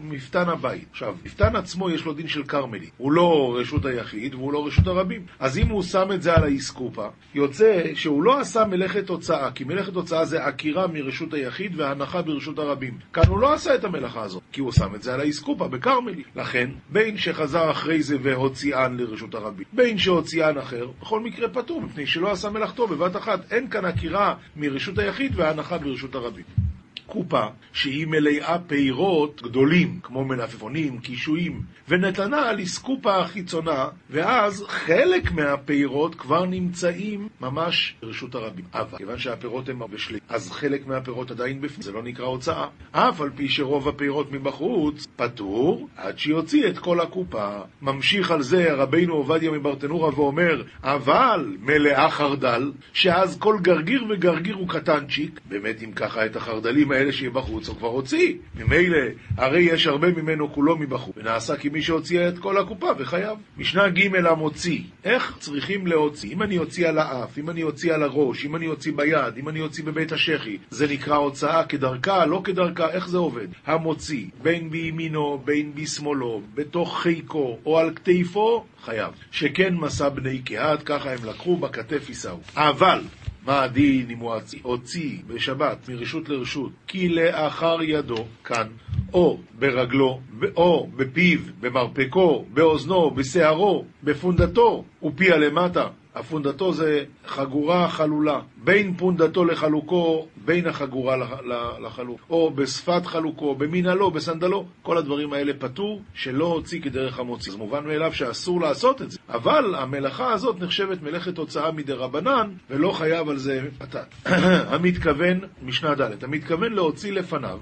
מפתן 0.00 0.48
הבית. 0.48 0.84
עכשיו, 0.90 1.16
מפתן 1.24 1.56
עצמו 1.56 1.90
יש 1.90 2.04
לו 2.04 2.12
דין 2.12 2.28
של 2.28 2.44
כרמלי. 2.44 2.90
הוא 2.96 3.12
לא 3.12 3.56
רשות 3.58 3.84
היחיד 3.84 4.34
והוא 4.34 4.52
לא 4.52 4.66
רשות 4.66 4.86
הרבים. 4.86 5.22
אז 5.38 5.58
אם 5.58 5.68
הוא 5.68 5.82
שם 5.82 6.12
את 6.14 6.22
זה 6.22 6.34
על 6.34 6.44
האיסקופה, 6.44 7.08
יוצא 7.34 7.82
שהוא 7.94 8.22
לא 8.22 8.40
עשה 8.40 8.64
מלאכת 8.64 9.08
הוצאה, 9.08 9.50
כי 9.50 9.64
מלאכת 9.64 9.94
הוצאה 9.94 10.24
זה 10.24 10.44
עקירה 10.44 10.86
מרשות 10.86 11.34
היחיד 11.34 11.80
והנחה 11.80 12.22
ברשות 12.22 12.58
הרבים. 12.58 12.98
כאן 13.12 13.26
הוא 13.28 13.38
לא 13.38 13.52
עשה 13.52 13.74
את 13.74 13.84
המלאכה 13.84 14.22
הזאת, 14.22 14.42
כי 14.52 14.60
הוא 14.60 14.72
שם 14.72 14.94
את 14.94 15.02
זה 15.02 15.14
על 15.14 15.20
האיסקופה, 15.20 15.68
בכרמלי. 15.68 16.22
לכן, 16.36 16.70
בין 16.88 17.16
שחזר 17.16 17.70
אחרי 17.70 18.02
זה 18.02 18.16
והוציאן 18.22 18.96
לרשות 18.96 19.34
הרבים, 19.34 19.64
בין 19.72 19.98
שהוציאן 19.98 20.58
אחר, 20.58 20.86
בכל 21.00 21.20
מקרה 21.20 21.48
פטור, 21.48 21.82
מפני 21.82 22.06
שלא 22.06 22.30
עשה 22.30 22.50
מלאכתו 22.50 22.86
בבת 22.86 23.16
אחת. 23.16 23.52
אין 23.52 23.70
כאן 23.70 23.84
עקירה 23.84 24.34
מרשות 24.56 24.98
היחיד 24.98 25.32
והנחה 25.36 25.78
ברשות 25.78 26.14
הרבים. 26.14 26.44
קופה 27.10 27.46
שהיא 27.72 28.06
מלאה 28.06 28.56
פירות 28.66 29.42
גדולים, 29.42 29.98
כמו 30.02 30.24
מלפפונים, 30.24 30.98
קישואים, 30.98 31.62
ונתנה 31.88 32.48
על 32.48 32.62
אסקופה 32.62 33.16
החיצונה, 33.16 33.88
ואז 34.10 34.64
חלק 34.68 35.32
מהפירות 35.32 36.14
כבר 36.14 36.44
נמצאים 36.44 37.28
ממש 37.40 37.94
ברשות 38.02 38.34
הרבים. 38.34 38.64
אבל 38.74 38.98
כיוון 38.98 39.18
שהפירות 39.18 39.68
הם 39.68 39.82
בשלים, 39.92 40.20
אז 40.28 40.50
חלק 40.50 40.86
מהפירות 40.86 41.30
עדיין 41.30 41.60
בפנים, 41.60 41.82
זה 41.82 41.92
לא 41.92 42.02
נקרא 42.02 42.26
הוצאה. 42.26 42.66
אף 42.92 43.20
על 43.20 43.30
פי 43.36 43.48
שרוב 43.48 43.88
הפירות 43.88 44.32
מבחוץ 44.32 45.06
פטור, 45.16 45.88
עד 45.96 46.18
שיוציא 46.18 46.68
את 46.68 46.78
כל 46.78 47.00
הקופה. 47.00 47.58
ממשיך 47.82 48.30
על 48.30 48.42
זה 48.42 48.72
רבינו 48.72 49.14
עובדיה 49.14 49.50
מברטנורה 49.50 50.08
ואומר, 50.14 50.62
אבל 50.82 51.56
מלאה 51.60 52.10
חרדל, 52.10 52.72
שאז 52.92 53.38
כל 53.38 53.56
גרגיר 53.62 54.04
וגרגיר 54.10 54.54
הוא 54.54 54.68
קטנצ'יק, 54.68 55.40
באמת 55.48 55.82
אם 55.82 55.92
ככה 55.92 56.26
את 56.26 56.36
החרדלים 56.36 56.92
האלה 56.92 56.99
שיהיה 57.10 57.30
בחוץ 57.30 57.68
הוא 57.68 57.76
כבר 57.76 57.88
הוציא. 57.88 58.34
ממילא, 58.54 58.98
הרי 59.36 59.60
יש 59.60 59.86
הרבה 59.86 60.08
ממנו 60.10 60.52
כולו 60.52 60.76
מבחוץ, 60.76 61.16
ונעשה 61.16 61.56
כמי 61.56 61.82
שהוציא 61.82 62.28
את 62.28 62.38
כל 62.38 62.58
הקופה 62.58 62.90
וחייב. 62.98 63.38
משנה 63.58 63.88
ג' 63.88 64.16
המוציא, 64.16 64.80
איך 65.04 65.36
צריכים 65.38 65.86
להוציא? 65.86 66.32
אם 66.32 66.42
אני 66.42 66.58
אוציא 66.58 66.88
על 66.88 66.98
האף, 66.98 67.38
אם 67.38 67.50
אני 67.50 67.62
אוציא 67.62 67.94
על 67.94 68.02
הראש, 68.02 68.44
אם 68.44 68.56
אני 68.56 68.66
אוציא 68.66 68.92
ביד, 68.96 69.36
אם 69.36 69.48
אני 69.48 69.60
אוציא 69.60 69.84
בבית 69.84 70.12
השחי, 70.12 70.58
זה 70.70 70.86
נקרא 70.86 71.16
הוצאה 71.16 71.64
כדרכה, 71.64 72.26
לא 72.26 72.40
כדרכה, 72.44 72.90
איך 72.90 73.08
זה 73.08 73.18
עובד? 73.18 73.46
המוציא, 73.66 74.26
בין 74.42 74.70
בימינו, 74.70 75.42
בין 75.44 75.74
בשמאלו, 75.74 76.42
בתוך 76.54 77.00
חיקו 77.02 77.58
או 77.66 77.78
על 77.78 77.90
כתפו, 77.94 78.64
חייב. 78.84 79.12
שכן 79.30 79.74
מסע 79.74 80.08
בני 80.08 80.38
קהת, 80.38 80.82
ככה 80.82 81.12
הם 81.12 81.24
לקחו, 81.24 81.56
בכתף 81.56 82.08
יישאו. 82.08 82.38
אבל, 82.56 83.00
מה 83.46 83.62
הדין 83.62 84.10
אם 84.10 84.18
הוא 84.18 84.32
הוציא 84.62 85.18
בשבת 85.26 85.88
מרשות 85.88 86.28
לרשות 86.28 86.72
כי 86.86 87.08
לאחר 87.08 87.82
ידו, 87.82 88.24
כאן, 88.44 88.66
או 89.12 89.38
ברגלו, 89.58 90.20
או 90.56 90.88
בפיו, 90.96 91.38
במרפקו, 91.60 92.44
באוזנו, 92.54 93.10
בשערו, 93.10 93.84
בפונדתו, 94.02 94.84
ופיה 95.02 95.36
למטה, 95.36 95.88
הפונדתו 96.14 96.72
זה 96.72 97.04
חגורה 97.26 97.88
חלולה, 97.88 98.40
בין 98.64 98.94
פונדתו 98.96 99.44
לחלוקו, 99.44 100.26
בין 100.44 100.66
החגורה 100.66 101.16
לחלוק, 101.80 102.20
או 102.30 102.50
בשפת 102.50 103.06
חלוקו, 103.06 103.54
במנהלו, 103.54 104.10
בסנדלו, 104.10 104.66
כל 104.82 104.98
הדברים 104.98 105.32
האלה 105.32 105.52
פטור, 105.58 106.02
שלא 106.14 106.44
הוציא 106.44 106.80
כדרך 106.82 107.18
המוציא. 107.18 107.52
זה 107.52 107.58
מובן 107.58 107.86
מאליו 107.86 108.12
שאסור 108.12 108.60
לעשות 108.60 109.02
את 109.02 109.10
זה, 109.10 109.18
אבל 109.28 109.74
המלאכה 109.74 110.32
הזאת 110.32 110.60
נחשבת 110.60 111.02
מלאכת 111.02 111.38
הוצאה 111.38 111.72
מדי 111.72 111.92
רבנן, 111.92 112.50
ולא 112.70 112.92
חייב 112.92 113.28
על 113.28 113.36
זה 113.36 113.68
פתת. 113.78 114.14
המתכוון, 114.74 115.40
משנה 115.62 115.94
ד', 115.94 116.24
המתכוון 116.24 116.72
להוציא 116.72 117.12
לפניו 117.12 117.58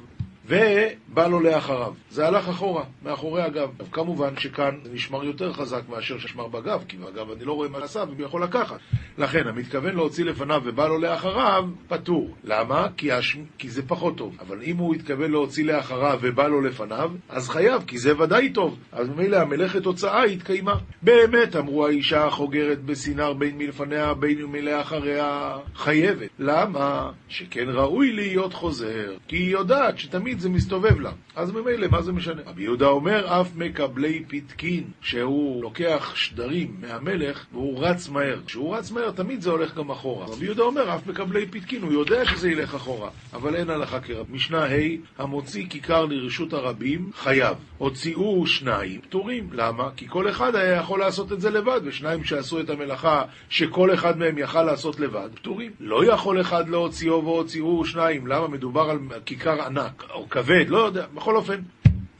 ובא 0.48 1.26
לו 1.26 1.40
לאחריו. 1.40 1.92
זה 2.10 2.26
הלך 2.26 2.48
אחורה, 2.48 2.84
מאחורי 3.02 3.42
הגב. 3.42 3.68
כמובן 3.92 4.36
שכאן 4.36 4.76
זה 4.84 4.90
נשמר 4.92 5.24
יותר 5.24 5.52
חזק 5.52 5.82
מאשר 5.88 6.18
שנשמר 6.18 6.48
בגב, 6.48 6.84
כי 6.88 6.96
בגב 6.96 7.30
אני 7.30 7.44
לא 7.44 7.52
רואה 7.52 7.68
מה 7.68 7.78
עשה 7.78 8.04
ומי 8.10 8.22
יכול 8.22 8.42
לקחת. 8.42 8.78
לכן, 9.18 9.46
המתכוון 9.46 9.94
להוציא 9.94 10.24
לפניו 10.24 10.62
ובא 10.64 10.88
לו 10.88 10.98
לאחריו, 10.98 11.64
פטור. 11.88 12.34
למה? 12.44 12.86
כי, 12.96 13.12
הש... 13.12 13.36
כי 13.58 13.70
זה 13.70 13.82
פחות 13.88 14.16
טוב. 14.16 14.36
אבל 14.40 14.62
אם 14.62 14.76
הוא 14.76 14.94
התכוון 14.94 15.30
להוציא 15.30 15.64
לאחריו 15.64 16.18
ובא 16.22 16.48
לו 16.48 16.60
לפניו, 16.60 17.10
אז 17.28 17.48
חייב, 17.48 17.82
כי 17.86 17.98
זה 17.98 18.20
ודאי 18.20 18.50
טוב. 18.50 18.78
אז 18.92 19.08
ממילא 19.08 19.36
המלאכת 19.36 19.84
הוצאה 19.84 20.22
התקיימה. 20.22 20.74
באמת, 21.02 21.56
אמרו 21.56 21.86
האישה 21.86 22.24
החוגרת 22.24 22.82
בסינר 22.82 23.32
בין 23.32 23.58
מלפניה 23.58 24.14
בין 24.14 24.42
מלאחריה, 24.42 25.56
חייבת. 25.74 26.28
למה? 26.38 27.10
שכן 27.28 27.68
ראוי 27.68 28.12
להיות 28.12 28.54
חוזר, 28.54 29.16
כי 29.28 29.36
היא 29.36 29.50
יודעת 29.50 29.98
שתמיד 29.98 30.37
תמיד 30.38 30.52
זה 30.52 30.56
מסתובב 30.56 31.00
לה. 31.00 31.10
אז 31.36 31.50
ממילא, 31.50 31.86
מה 31.90 32.02
זה 32.02 32.12
משנה? 32.12 32.42
רבי 32.46 32.62
יהודה 32.62 32.86
אומר, 32.86 33.40
אף 33.40 33.56
מקבלי 33.56 34.24
פתקין, 34.28 34.84
שהוא 35.00 35.62
לוקח 35.62 36.12
שדרים 36.14 36.76
מהמלך 36.80 37.46
והוא 37.52 37.84
רץ 37.84 38.08
מהר. 38.08 38.40
כשהוא 38.46 38.76
רץ 38.76 38.90
מהר, 38.90 39.10
תמיד 39.10 39.40
זה 39.40 39.50
הולך 39.50 39.74
גם 39.74 39.90
אחורה. 39.90 40.26
רבי 40.26 40.44
יהודה 40.44 40.62
אומר, 40.62 40.94
אף 40.94 41.06
מקבלי 41.06 41.46
פתקין, 41.46 41.82
הוא 41.82 41.92
יודע 41.92 42.24
שזה 42.24 42.50
ילך 42.50 42.74
אחורה, 42.74 43.10
אבל 43.32 43.56
אין 43.56 43.70
הלכה 43.70 44.00
כרב. 44.00 44.26
משנה 44.30 44.64
ה', 44.64 45.22
המוציא 45.22 45.66
כיכר 45.70 46.04
לרשות 46.04 46.52
הרבים, 46.52 47.10
חייב. 47.14 47.56
הוציאו 47.78 48.46
שניים, 48.46 49.00
פטורים. 49.00 49.48
למה? 49.52 49.90
כי 49.96 50.08
כל 50.08 50.30
אחד 50.30 50.54
היה 50.54 50.76
יכול 50.76 51.00
לעשות 51.00 51.32
את 51.32 51.40
זה 51.40 51.50
לבד, 51.50 51.80
ושניים 51.84 52.24
שעשו 52.24 52.60
את 52.60 52.70
המלאכה 52.70 53.22
שכל 53.48 53.94
אחד 53.94 54.18
מהם 54.18 54.38
יכל 54.38 54.62
לעשות 54.62 55.00
לבד, 55.00 55.28
פטורים. 55.34 55.72
לא 55.80 56.12
יכול 56.12 56.40
אחד 56.40 56.68
להוציאו 56.68 57.24
והוציאו 57.24 57.84
שניים. 57.84 58.26
למה? 58.26 58.48
מדובר 58.48 58.90
על 58.90 58.98
כיכר 59.24 59.62
ענק. 59.62 60.04
כבד, 60.30 60.64
לא 60.68 60.78
יודע, 60.78 61.06
בכל 61.14 61.36
אופן, 61.36 61.60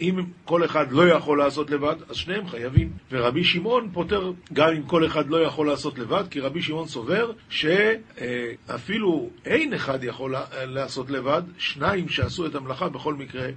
אם 0.00 0.24
כל 0.44 0.64
אחד 0.64 0.92
לא 0.92 1.08
יכול 1.08 1.38
לעשות 1.38 1.70
לבד, 1.70 1.96
אז 2.08 2.16
שניהם 2.16 2.48
חייבים. 2.48 2.92
ורבי 3.10 3.44
שמעון 3.44 3.90
פותר 3.92 4.32
גם 4.52 4.68
אם 4.76 4.82
כל 4.82 5.06
אחד 5.06 5.28
לא 5.28 5.42
יכול 5.42 5.66
לעשות 5.66 5.98
לבד, 5.98 6.24
כי 6.30 6.40
רבי 6.40 6.62
שמעון 6.62 6.88
סובר 6.88 7.32
שאפילו 7.50 9.30
אין 9.44 9.74
אחד 9.74 10.04
יכול 10.04 10.34
לעשות 10.52 11.10
לבד, 11.10 11.42
שניים 11.58 12.08
שעשו 12.08 12.46
את 12.46 12.54
המלאכה 12.54 12.88
בכל 12.88 13.14
מקרה 13.14 13.48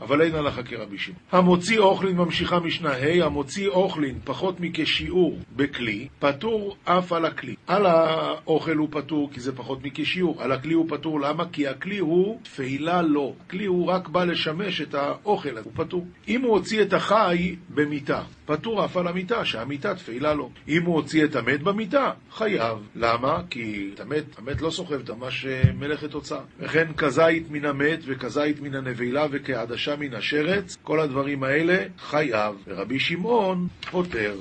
אבל 0.00 0.22
אין 0.22 0.34
הלכה 0.34 0.62
כרבי 0.62 0.98
שמעון. 0.98 1.20
המוציא 1.32 1.78
אוכלין 1.78 2.16
ממשיכה 2.16 2.60
משנה 2.60 2.90
ה', 2.90 3.24
המוציא 3.24 3.68
אוכלין 3.68 4.18
פחות 4.24 4.60
מכשיעור 4.60 5.38
בכלי, 5.56 6.08
פטור 6.18 6.76
אף 6.84 7.12
על 7.12 7.24
הכלי. 7.24 7.54
על 7.66 7.86
האוכל 7.86 8.76
הוא 8.76 8.88
פטור 8.90 9.30
כי 9.32 9.40
זה 9.40 9.56
פחות 9.56 9.84
מכשיעור, 9.84 10.42
על 10.42 10.52
הכלי 10.52 10.74
הוא 10.74 10.86
פטור, 10.88 11.20
למה? 11.20 11.44
כי 11.52 11.68
הכלי 11.68 11.98
הוא 11.98 12.40
תפילה 12.42 13.02
לא. 13.02 13.32
הכלי 13.46 13.64
הוא 13.64 13.86
רק 13.86 14.08
בא 14.08 14.24
לשמש 14.24 14.80
את 14.80 14.94
האוכל, 14.94 15.58
הוא 15.58 15.72
פטור. 15.74 16.06
אם 16.28 16.42
הוא 16.42 16.52
הוציא 16.52 16.82
את 16.82 16.92
החי 16.92 17.56
במיטה, 17.68 18.22
פטור 18.46 18.84
אף 18.84 18.96
על 18.96 19.08
המיטה, 19.08 19.44
שהמיטה 19.44 19.94
תפילה 19.94 20.34
לו. 20.34 20.50
אם 20.68 20.82
הוא 20.82 20.94
הוציא 20.94 21.24
את 21.24 21.36
המת 21.36 21.62
במיטה, 21.62 22.10
חייב. 22.30 22.78
למה? 22.94 23.42
כי 23.50 23.90
את 23.94 24.00
המת, 24.00 24.24
המת 24.38 24.62
לא 24.62 24.70
סוחב 24.70 25.00
את 25.00 25.10
ממש 25.10 25.46
מלאכת 25.78 26.12
הוצאה. 26.12 26.40
וכן 26.58 26.92
כזית 26.96 27.50
מן 27.50 27.64
המת 27.64 27.98
וכזית 28.06 28.60
מן 28.60 28.74
הנבלה 28.74 29.26
וכעדשה 29.66 29.96
מן 29.96 30.14
השרץ, 30.14 30.76
כל 30.82 31.00
הדברים 31.00 31.42
האלה 31.42 31.84
חייב. 31.98 32.54
ורבי 32.66 33.00
שמעון 33.00 33.68
פוטר. 33.90 34.36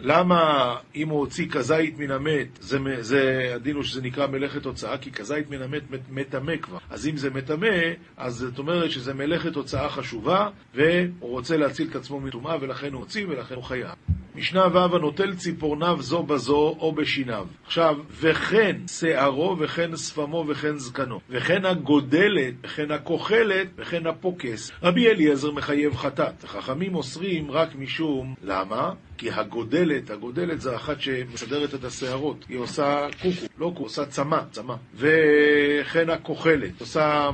למה 0.00 0.74
אם 0.94 1.08
הוא 1.08 1.18
הוציא 1.18 1.48
כזית 1.50 1.98
מן 1.98 2.10
המת, 2.10 2.46
זה, 2.60 2.78
זה 3.00 3.52
הדין 3.54 3.76
הוא 3.76 3.82
שזה 3.82 4.02
נקרא 4.02 4.26
מלאכת 4.26 4.64
הוצאה, 4.64 4.98
כי 4.98 5.12
כזית 5.12 5.50
מן 5.50 5.62
המת 5.62 5.82
מטמא 6.10 6.56
כבר. 6.56 6.78
אז 6.90 7.08
אם 7.08 7.16
זה 7.16 7.30
מטמא, 7.30 7.76
אז 8.16 8.34
זאת 8.34 8.58
אומרת 8.58 8.90
שזה 8.90 9.14
מלאכת 9.14 9.54
הוצאה 9.54 9.88
חשובה, 9.88 10.48
והוא 10.74 11.10
רוצה 11.20 11.56
להציל 11.56 11.88
את 11.90 11.96
עצמו 11.96 12.20
מטומאה, 12.20 12.56
ולכן 12.60 12.92
הוא 12.92 13.00
הוציא 13.00 13.26
ולכן 13.28 13.54
הוא 13.54 13.64
חייב. 13.64 13.94
משנה 14.36 14.66
ו' 14.72 14.96
הנוטל 14.96 15.34
ציפורניו 15.34 15.96
זו 16.00 16.22
בזו 16.22 16.76
או 16.80 16.92
בשיניו. 16.92 17.46
עכשיו, 17.66 17.96
וכן 18.10 18.76
שערו 18.86 19.56
וכן 19.58 19.96
שפמו 19.96 20.44
וכן 20.48 20.76
זקנו, 20.76 21.20
וכן 21.30 21.64
הגודלת 21.64 22.54
וכן 22.64 22.90
הכוחלת 22.90 23.66
וכן 23.76 24.06
הפוקס. 24.06 24.70
רבי 24.82 25.08
אליעזר 25.08 25.50
מחייב 25.50 25.96
חטאת. 25.96 26.44
חכמים 26.44 26.94
אוסרים 26.94 27.50
רק 27.50 27.74
משום, 27.74 28.34
למה? 28.42 28.92
כי 29.18 29.30
הגודלת, 29.30 30.10
הגודלת 30.10 30.60
זה 30.60 30.76
אחת 30.76 31.00
שמסדרת 31.00 31.74
את 31.74 31.84
השערות, 31.84 32.44
היא 32.48 32.58
עושה 32.58 33.06
קוקו, 33.22 33.46
לא 33.58 33.66
קוקו, 33.66 33.82
עושה 33.82 34.06
צמא, 34.06 34.40
צמא. 34.50 34.74
וכן 34.94 36.10
הכוחלת, 36.10 36.80
עושה... 36.80 37.30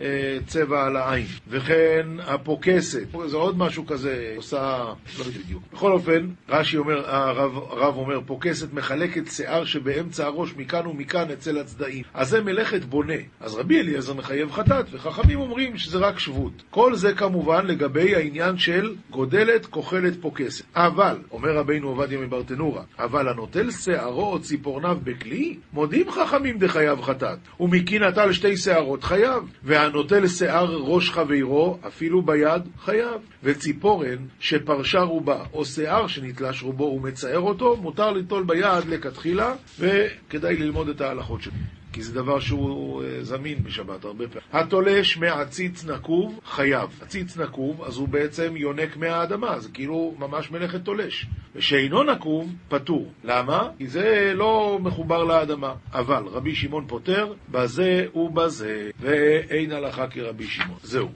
אה, 0.00 0.38
צבע 0.46 0.86
על 0.86 0.96
העין. 0.96 1.26
וכן 1.48 2.06
הפוקסת, 2.26 3.06
זה 3.26 3.36
עוד 3.36 3.58
משהו 3.58 3.86
כזה, 3.86 4.32
עושה, 4.36 4.84
לא 5.18 5.24
יודע 5.24 5.38
בדיוק. 5.38 5.62
בכל 5.72 5.92
אופן, 5.92 6.28
רש"י 6.48 6.76
אומר, 6.76 7.10
הרב, 7.10 7.56
הרב 7.56 7.96
אומר, 7.96 8.20
פוקסת 8.26 8.72
מחלקת 8.72 9.22
שיער 9.30 9.64
שבאמצע 9.64 10.26
הראש 10.26 10.54
מכאן 10.56 10.86
ומכאן 10.86 11.30
אצל 11.30 11.58
הצדעים. 11.58 12.02
אז 12.14 12.28
זה 12.28 12.42
מלאכת 12.42 12.84
בונה. 12.84 13.14
אז 13.40 13.54
רבי 13.54 13.80
אליעזר 13.80 14.14
מחייב 14.14 14.52
חטאת, 14.52 14.86
וחכמים 14.92 15.40
אומרים 15.40 15.78
שזה 15.78 15.98
רק 15.98 16.18
שבות. 16.18 16.62
כל 16.70 16.94
זה 16.94 17.14
כמובן 17.14 17.66
לגבי 17.66 18.14
העניין 18.14 18.58
של 18.58 18.94
גודלת, 19.10 19.66
כוחלת, 19.66 20.20
פוקסת. 20.20 20.64
אבל, 20.76 21.16
אומר 21.32 21.56
רבינו 21.56 21.88
עובדיה 21.88 22.18
מברטנורה, 22.18 22.82
אבל 22.98 23.28
הנוטל 23.28 23.70
שערו 23.70 24.32
או 24.32 24.40
ציפורניו 24.40 24.98
בכלי, 25.04 25.56
מודים 25.72 26.10
חכמים 26.10 26.58
דחייב 26.58 27.02
חטאת. 27.02 27.38
ומקין 27.60 28.02
נטל 28.02 28.32
שתי 28.32 28.56
שערות 28.56 29.04
חייב. 29.04 29.42
והנוטל 29.84 30.26
שיער 30.26 30.76
ראש 30.80 31.10
חברו, 31.10 31.78
אפילו 31.86 32.22
ביד, 32.22 32.62
חייב. 32.78 33.20
וציפורן 33.42 34.26
שפרשה 34.40 35.00
רובה, 35.00 35.44
או 35.52 35.64
שיער 35.64 36.06
שנתלש 36.06 36.62
רובו 36.62 36.84
ומצער 36.84 37.40
אותו, 37.40 37.76
מותר 37.76 38.10
ליטול 38.10 38.44
ביד 38.44 38.84
לכתחילה, 38.88 39.54
וכדאי 39.78 40.56
ללמוד 40.56 40.88
את 40.88 41.00
ההלכות 41.00 41.42
שלו. 41.42 41.52
כי 41.94 42.02
זה 42.02 42.14
דבר 42.14 42.40
שהוא 42.40 43.02
אה, 43.04 43.24
זמין 43.24 43.64
בשבת 43.64 44.04
הרבה 44.04 44.24
פעמים. 44.28 44.48
התולש 44.52 45.16
מעציץ 45.16 45.84
נקוב, 45.84 46.40
חייב. 46.46 47.00
עציץ 47.02 47.36
נקוב, 47.36 47.82
אז 47.84 47.96
הוא 47.96 48.08
בעצם 48.08 48.56
יונק 48.56 48.96
מהאדמה, 48.96 49.60
זה 49.60 49.68
כאילו 49.74 50.14
ממש 50.18 50.50
מלאכת 50.50 50.84
תולש. 50.84 51.26
ושאינו 51.54 52.02
נקוב, 52.02 52.52
פטור. 52.68 53.12
למה? 53.24 53.68
כי 53.78 53.86
זה 53.86 54.32
לא 54.34 54.78
מחובר 54.82 55.24
לאדמה. 55.24 55.74
אבל 55.92 56.22
רבי 56.26 56.54
שמעון 56.54 56.84
פוטר, 56.86 57.32
בזה 57.50 58.06
ובזה, 58.14 58.90
ואין 59.00 59.72
הלכה 59.72 60.06
כרבי 60.06 60.46
שמעון. 60.46 60.78
זהו. 60.82 61.08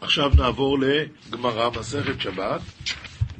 עכשיו 0.00 0.30
נעבור 0.36 0.78
לגמרא, 0.78 1.70
מסכת 1.78 2.20
שבת. 2.20 2.60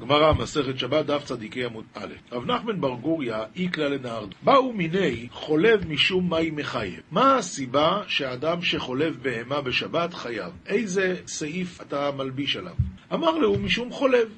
גמרא, 0.01 0.33
מסכת 0.33 0.79
שבת, 0.79 1.07
דף 1.07 1.25
צדיקי 1.25 1.65
עמוד 1.65 1.85
א'. 1.95 2.07
רב 2.33 2.47
נחמן 2.47 2.81
בר 2.81 2.95
גוריה, 2.95 3.45
איקלה 3.57 3.89
לנהרד. 3.89 4.29
באו 4.43 4.73
מיני 4.73 5.29
חולב 5.31 5.89
משום 5.89 6.35
מי 6.35 6.51
מחייב. 6.51 7.01
מה 7.11 7.37
הסיבה 7.37 8.03
שאדם 8.07 8.63
שחולב 8.63 9.19
בהמה 9.23 9.61
בשבת 9.61 10.15
חייב? 10.15 10.53
איזה 10.67 11.17
סעיף 11.27 11.81
אתה 11.81 12.11
מלביש 12.17 12.57
עליו? 12.57 12.75
אמר 13.13 13.39
לו, 13.39 13.59
משום 13.59 13.91
חולב. 13.91 14.29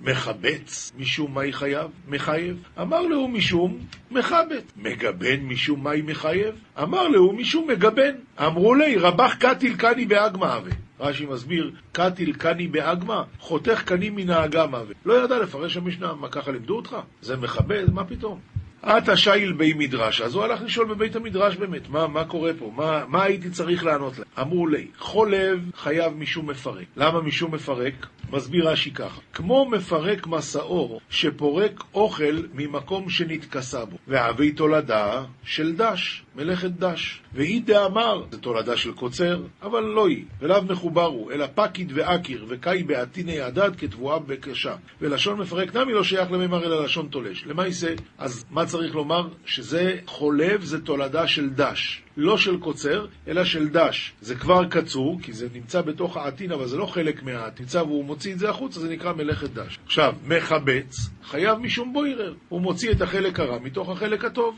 מחבץ 0.00 0.92
משום 0.98 1.38
מי 1.38 1.52
חייב? 1.52 1.90
מחייב? 2.08 2.64
אמר 2.80 3.02
לו 3.02 3.28
משום 3.28 3.78
מחבט. 4.10 4.72
מגבן 4.76 5.40
משום 5.40 5.88
מי 5.88 6.02
מחייב? 6.02 6.54
אמר 6.82 7.08
לו 7.08 7.32
משום 7.32 7.70
מגבן. 7.70 8.14
אמרו 8.46 8.74
לי, 8.74 8.96
רבח 8.96 9.34
קטיל 9.34 9.76
קני 9.76 10.06
באגמא 10.06 10.44
הווה. 10.44 10.87
רש"י 11.00 11.26
מסביר, 11.26 11.70
קטיל 11.92 12.32
קני 12.32 12.68
באגמא, 12.68 13.22
חותך 13.38 13.82
קני 13.84 14.10
מן 14.10 14.30
האגמא 14.30 14.76
הווה. 14.76 14.94
לא 15.04 15.24
ידע 15.24 15.38
לפרש 15.38 15.76
המשנה, 15.76 16.12
מה 16.14 16.28
ככה 16.28 16.50
לימדו 16.50 16.76
אותך? 16.76 16.96
זה 17.22 17.36
מכבד? 17.36 17.90
מה 17.92 18.04
פתאום? 18.04 18.40
עתה 18.82 19.16
שייל 19.16 19.52
בי 19.52 19.74
מדרש, 19.74 20.20
אז 20.20 20.34
הוא 20.34 20.44
הלך 20.44 20.62
לשאול 20.62 20.86
בבית 20.86 21.16
המדרש 21.16 21.56
באמת, 21.56 21.88
מה, 21.88 22.06
מה 22.06 22.24
קורה 22.24 22.52
פה, 22.58 22.72
מה, 22.76 23.04
מה 23.08 23.22
הייתי 23.22 23.50
צריך 23.50 23.84
לענות 23.84 24.18
להם? 24.18 24.28
אמרו 24.40 24.66
לי, 24.66 24.86
חולב 24.98 25.70
חייב 25.76 26.12
משום 26.18 26.50
מפרק. 26.50 26.86
למה 26.96 27.20
משום 27.20 27.54
מפרק? 27.54 28.06
מסביר 28.30 28.68
רש"י 28.68 28.90
ככה, 28.90 29.20
כמו 29.32 29.70
מפרק 29.70 30.26
מסעור 30.26 31.00
שפורק 31.10 31.84
אוכל 31.94 32.42
ממקום 32.54 33.10
שנתכסה 33.10 33.84
בו, 33.84 33.96
והווי 34.08 34.52
תולדה 34.52 35.24
של 35.44 35.76
דש, 35.76 36.22
מלאכת 36.38 36.70
דש. 36.70 37.20
והיא 37.34 37.62
דאמר, 37.64 38.22
זה 38.30 38.38
תולדה 38.38 38.76
של 38.76 38.92
קוצר, 38.92 39.42
אבל 39.62 39.80
לא 39.80 40.08
היא, 40.08 40.24
ולאו 40.40 40.62
מחובר 40.62 41.04
הוא, 41.04 41.32
אלא 41.32 41.46
פקיד 41.54 41.92
ואקיר, 41.94 42.44
וקאי 42.48 42.82
בעתיני 42.82 43.40
הדד 43.40 43.76
כתבואה 43.76 44.18
בקשה. 44.18 44.74
ולשון 45.00 45.40
מפרק 45.40 45.76
נמי 45.76 45.92
לא 45.92 46.04
שייך 46.04 46.30
למימר 46.30 46.64
אלא 46.66 46.84
לשון 46.84 47.08
תולש. 47.08 47.46
למעשה, 47.46 47.94
אז 48.18 48.44
מה 48.50 48.66
צריך 48.66 48.94
לומר? 48.94 49.28
שזה 49.46 49.96
חולב, 50.06 50.62
זה 50.62 50.80
תולדה 50.80 51.26
של 51.26 51.50
דש. 51.50 52.02
לא 52.16 52.38
של 52.38 52.58
קוצר, 52.58 53.06
אלא 53.28 53.44
של 53.44 53.68
דש. 53.68 54.12
זה 54.20 54.34
כבר 54.34 54.64
קצור, 54.64 55.18
כי 55.22 55.32
זה 55.32 55.48
נמצא 55.54 55.80
בתוך 55.80 56.16
העתין, 56.16 56.52
אבל 56.52 56.66
זה 56.66 56.76
לא 56.76 56.86
חלק 56.86 57.22
מהעתין. 57.22 57.64
נמצא 57.64 57.78
והוא 57.78 58.04
מוציא 58.04 58.32
את 58.32 58.38
זה 58.38 58.50
החוצה, 58.50 58.80
זה 58.80 58.88
נקרא 58.88 59.12
מלאכת 59.12 59.50
דש. 59.50 59.78
עכשיו, 59.86 60.14
מחבץ, 60.26 61.10
חייב 61.24 61.58
משום 61.58 61.92
בוירר. 61.92 62.34
הוא 62.48 62.60
מוציא 62.60 62.90
את 62.90 63.02
החלק 63.02 63.40
הרע 63.40 63.58
מתוך 63.58 63.88
החלק 63.88 64.24
הטוב. 64.24 64.56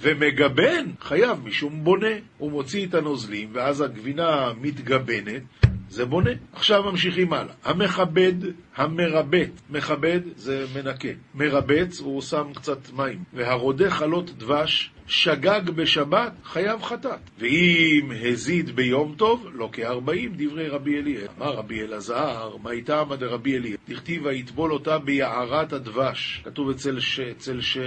ומגבן, 0.00 0.86
חייב 1.00 1.38
משום 1.44 1.84
בונה. 1.84 2.16
הוא 2.38 2.50
מוציא 2.50 2.86
את 2.86 2.94
הנוזלים, 2.94 3.48
ואז 3.52 3.80
הגבינה 3.80 4.52
מתגבנת, 4.60 5.42
זה 5.88 6.04
בונה. 6.04 6.30
עכשיו 6.52 6.82
ממשיכים 6.82 7.32
הלאה. 7.32 7.54
המכבד, 7.64 8.34
המרבט, 8.76 9.50
מכבד 9.70 10.20
זה 10.36 10.66
מנקה. 10.74 11.08
מרבץ, 11.34 12.00
הוא 12.00 12.22
שם 12.22 12.46
קצת 12.54 12.92
מים. 12.92 13.18
והרודה 13.32 13.90
חלות 13.90 14.30
דבש, 14.38 14.90
שגג 15.06 15.70
בשבת, 15.70 16.32
חייב 16.44 16.82
חטאת. 16.82 17.30
ואם 17.38 18.12
הזיד 18.24 18.70
ביום 18.76 19.14
טוב, 19.16 19.46
לא 19.54 19.68
כארבעים, 19.72 20.32
דברי 20.36 20.68
רבי 20.68 20.98
אליעזר. 20.98 21.26
אמר 21.38 21.54
רבי 21.54 21.82
אלעזר, 21.82 22.56
מה 22.62 22.70
איתה 22.70 23.00
עמד 23.00 23.22
רבי 23.22 23.56
אליעזר? 23.56 23.76
דכתיב 23.88 24.24
ויטבול 24.24 24.72
אותה 24.72 24.98
ביערת 24.98 25.72
הדבש. 25.72 26.42
כתוב 26.44 26.70
אצל 26.70 27.00
ש... 27.00 27.20
אצל 27.20 27.60
ש... 27.60 27.78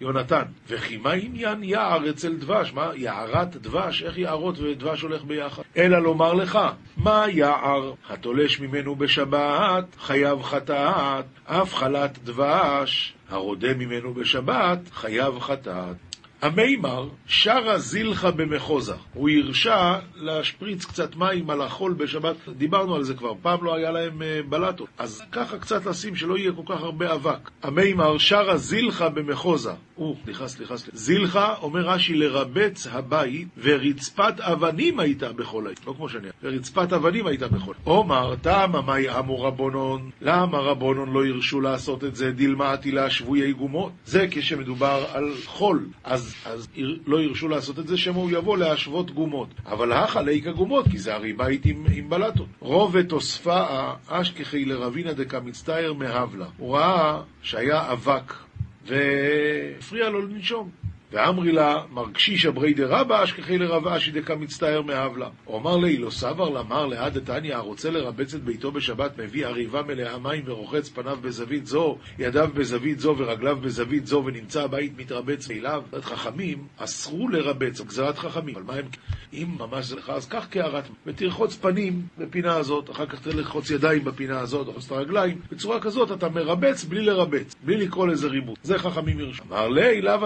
יונתן, 0.00 0.42
וכי 0.68 0.96
מה 0.96 1.12
עניין 1.12 1.62
יער 1.62 2.10
אצל 2.10 2.36
דבש? 2.36 2.72
מה, 2.72 2.90
יערת 2.94 3.56
דבש? 3.56 4.02
איך 4.02 4.18
יערות 4.18 4.58
ודבש 4.58 5.02
הולך 5.02 5.24
ביחד? 5.24 5.62
אלא 5.76 6.02
לומר 6.02 6.34
לך, 6.34 6.58
מה 6.96 7.24
יער 7.28 7.92
התולש 8.08 8.60
ממנו 8.60 8.96
בשבת, 8.96 9.84
חייב 10.00 10.42
חטאת, 10.42 11.24
אף 11.44 11.74
חלת 11.74 12.18
דבש, 12.24 13.14
הרודה 13.28 13.74
ממנו 13.74 14.14
בשבת, 14.14 14.78
חייב 14.92 15.38
חטאת. 15.38 15.96
המימר 16.44 17.08
שרה 17.26 17.78
זילחה 17.78 18.30
במחוזה. 18.30 18.94
הוא 19.14 19.30
הרשה 19.30 19.98
להשפריץ 20.16 20.84
קצת 20.84 21.16
מים 21.16 21.50
על 21.50 21.62
החול 21.62 21.92
בשבת, 21.92 22.36
דיברנו 22.48 22.94
על 22.94 23.02
זה 23.02 23.14
כבר, 23.14 23.32
פעם 23.42 23.64
לא 23.64 23.74
היה 23.74 23.90
להם 23.90 24.22
אה, 24.22 24.40
בלטות. 24.48 24.88
אז 24.98 25.22
ככה 25.32 25.58
קצת 25.58 25.86
לשים 25.86 26.16
שלא 26.16 26.38
יהיה 26.38 26.52
כל 26.52 26.74
כך 26.74 26.82
הרבה 26.82 27.14
אבק. 27.14 27.50
המימר 27.62 28.18
שרה 28.18 28.56
זילחה 28.56 29.08
במחוזה. 29.08 29.72
או, 29.98 30.16
סליחה, 30.24 30.48
סליחה, 30.48 30.76
סליחה. 30.76 30.98
זילחה, 30.98 31.54
אומר 31.62 31.80
רש"י, 31.80 32.14
לרבץ 32.14 32.86
הבית, 32.86 33.48
ורצפת 33.62 34.34
אבנים 34.40 35.00
הייתה 35.00 35.32
בכל 35.32 35.66
העיר. 35.66 35.78
לא 35.86 35.94
כמו 35.96 36.08
שאני 36.08 36.28
ורצפת 36.42 36.92
אבנים 36.92 37.26
הייתה 37.26 37.48
בכל. 37.48 37.74
עומר, 37.84 38.34
תמה 38.34 38.82
מאי 38.82 39.18
אמו 39.18 39.42
רבונון, 39.42 40.10
למה 40.20 40.58
רבונון 40.58 41.12
לא 41.12 41.26
הרשו 41.26 41.60
לעשות 41.60 42.04
את 42.04 42.16
זה? 42.16 42.30
דילמאתי 42.30 42.90
לה 42.90 43.10
שבויי 43.10 43.52
גומות. 43.52 43.92
זה 44.04 44.26
כשמדובר 44.30 45.04
על 45.12 45.32
חול. 45.46 45.86
אז 46.04 46.33
אז 46.44 46.68
לא 47.06 47.22
ירשו 47.22 47.48
לעשות 47.48 47.78
את 47.78 47.88
זה, 47.88 47.96
שמא 47.96 48.16
הוא 48.16 48.30
יבוא 48.30 48.56
להשוות 48.58 49.10
גומות. 49.10 49.48
אבל 49.66 49.92
הכא 49.92 50.18
ליקה 50.18 50.52
גומות, 50.52 50.88
כי 50.88 50.98
זה 50.98 51.14
הרי 51.14 51.32
בית 51.32 51.66
עם, 51.66 51.86
עם 51.92 52.10
בלטות. 52.10 52.46
רובע 52.60 53.02
תוספה 53.02 53.90
אשכחי 54.08 54.64
לרבינה 54.64 55.12
דקה 55.12 55.40
מצטער 55.40 55.92
מהבלה. 55.92 56.46
הוא 56.58 56.76
ראה 56.76 57.20
שהיה 57.42 57.92
אבק, 57.92 58.34
והפריע 58.86 60.10
לו 60.10 60.22
לנשום. 60.22 60.83
ואמרי 61.14 61.52
לה, 61.52 61.82
מרגשישא 61.90 62.50
ברי 62.50 62.74
דרבא 62.74 63.24
אשכחי 63.24 63.58
לרב 63.58 63.86
אשי 63.86 64.10
דקה 64.10 64.34
מצטער 64.34 64.82
מהבלה. 64.82 65.28
הוא 65.44 65.58
אמר 65.58 65.76
לי, 65.76 65.96
לא 65.96 66.10
סבר 66.10 66.48
למר 66.48 66.86
לעד 66.86 67.18
דתניא, 67.18 67.56
הרוצה 67.56 67.90
לרבץ 67.90 68.34
את 68.34 68.44
ביתו 68.44 68.72
בשבת, 68.72 69.18
מביא 69.18 69.46
עריבה 69.46 69.82
מלאה 69.82 70.18
מים 70.18 70.42
ורוחץ 70.46 70.88
פניו 70.88 71.16
בזווית 71.20 71.66
זו, 71.66 71.98
ידיו 72.18 72.48
בזווית 72.54 73.00
זו 73.00 73.14
ורגליו 73.18 73.56
בזווית 73.56 74.06
זו, 74.06 74.22
ונמצא 74.26 74.62
הבית 74.62 74.92
מתרבץ 74.98 75.48
מאליו. 75.48 75.82
חכמים 76.00 76.66
אסרו 76.76 77.28
לרבץ, 77.28 77.80
גזרת 77.80 78.18
חכמים. 78.18 78.56
אבל 78.56 78.64
מה 78.64 78.74
הם... 78.74 78.84
אם 79.32 79.46
ממש 79.58 79.86
זה 79.86 79.96
לך, 79.96 80.10
אז 80.10 80.26
קח 80.26 80.46
קערת, 80.50 80.84
ותרחוץ 81.06 81.56
פנים 81.56 82.02
בפינה 82.18 82.56
הזאת, 82.56 82.90
אחר 82.90 83.06
כך 83.06 83.20
תרחוץ 83.20 83.70
ידיים 83.70 84.04
בפינה 84.04 84.40
הזאת, 84.40 84.66
תרחוץ 84.66 84.86
את 84.86 84.92
הרגליים. 84.92 85.40
בצורה 85.52 85.80
כזאת 85.80 86.12
אתה 86.12 86.28
מרבץ 86.28 86.84
בלי 86.84 87.00
לרבץ, 87.00 87.54
בלי 87.64 87.76
לקרוא 87.76 88.06
לזה 88.06 88.28
ריבוץ. 88.28 88.58
זה 88.62 88.78
חכמים 88.78 89.20
ירשו. 89.20 89.42
אמר 89.50 89.68
לי, 89.68 90.00
לאו. 90.00 90.24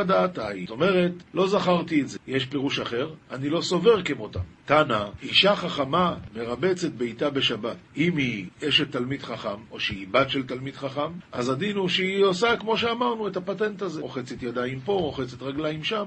אומרת, 0.78 1.12
לא 1.34 1.48
זכרתי 1.48 2.00
את 2.00 2.08
זה. 2.08 2.18
יש 2.26 2.46
פירוש 2.46 2.80
אחר, 2.80 3.10
אני 3.30 3.48
לא 3.50 3.60
סובר 3.60 4.02
כמותם. 4.02 4.40
תנא, 4.64 5.04
אישה 5.22 5.56
חכמה 5.56 6.14
מרבצת 6.36 6.92
ביתה 6.92 7.30
בשבת. 7.30 7.76
אם 7.96 8.16
היא 8.16 8.46
אשת 8.68 8.92
תלמיד 8.92 9.22
חכם, 9.22 9.60
או 9.70 9.80
שהיא 9.80 10.06
בת 10.10 10.30
של 10.30 10.46
תלמיד 10.46 10.76
חכם, 10.76 11.12
אז 11.32 11.48
הדין 11.48 11.76
הוא 11.76 11.88
שהיא 11.88 12.24
עושה, 12.24 12.56
כמו 12.56 12.76
שאמרנו, 12.76 13.28
את 13.28 13.36
הפטנט 13.36 13.82
הזה. 13.82 14.00
רוחצת 14.00 14.42
ידיים 14.42 14.80
פה, 14.80 14.92
רוחצת 14.92 15.42
רגליים 15.42 15.84
שם. 15.84 16.04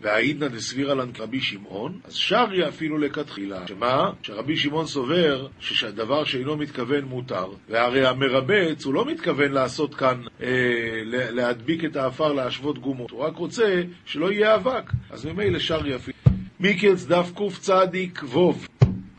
והעידנא 0.00 0.48
דסבירא 0.48 0.94
לן 0.94 1.08
רבי 1.18 1.40
שמעון, 1.40 1.98
אז 2.04 2.14
שריה 2.14 2.68
אפילו 2.68 2.98
לכתחילה. 2.98 3.66
שמה? 3.66 4.10
שרבי 4.22 4.56
שמעון 4.56 4.86
סובר 4.86 5.46
שהדבר 5.60 6.24
שאינו 6.24 6.56
מתכוון 6.56 7.04
מותר, 7.04 7.46
והרי 7.68 8.06
המרבץ 8.06 8.84
הוא 8.84 8.94
לא 8.94 9.04
מתכוון 9.04 9.52
לעשות 9.52 9.94
כאן, 9.94 10.22
אה, 10.42 10.48
להדביק 11.04 11.84
את 11.84 11.96
האפר 11.96 12.32
להשוות 12.32 12.78
גומות, 12.78 13.10
הוא 13.10 13.20
רק 13.20 13.36
רוצה 13.36 13.82
שלא 14.04 14.32
יהיה 14.32 14.54
אבק. 14.54 14.90
אז 15.10 15.26
ממילא 15.26 15.58
שריה 15.58 15.96
אפילו. 15.96 16.18
מיקץ 16.60 17.04
דף 17.04 17.32
קצ"ק 17.34 18.22
ווב 18.22 18.66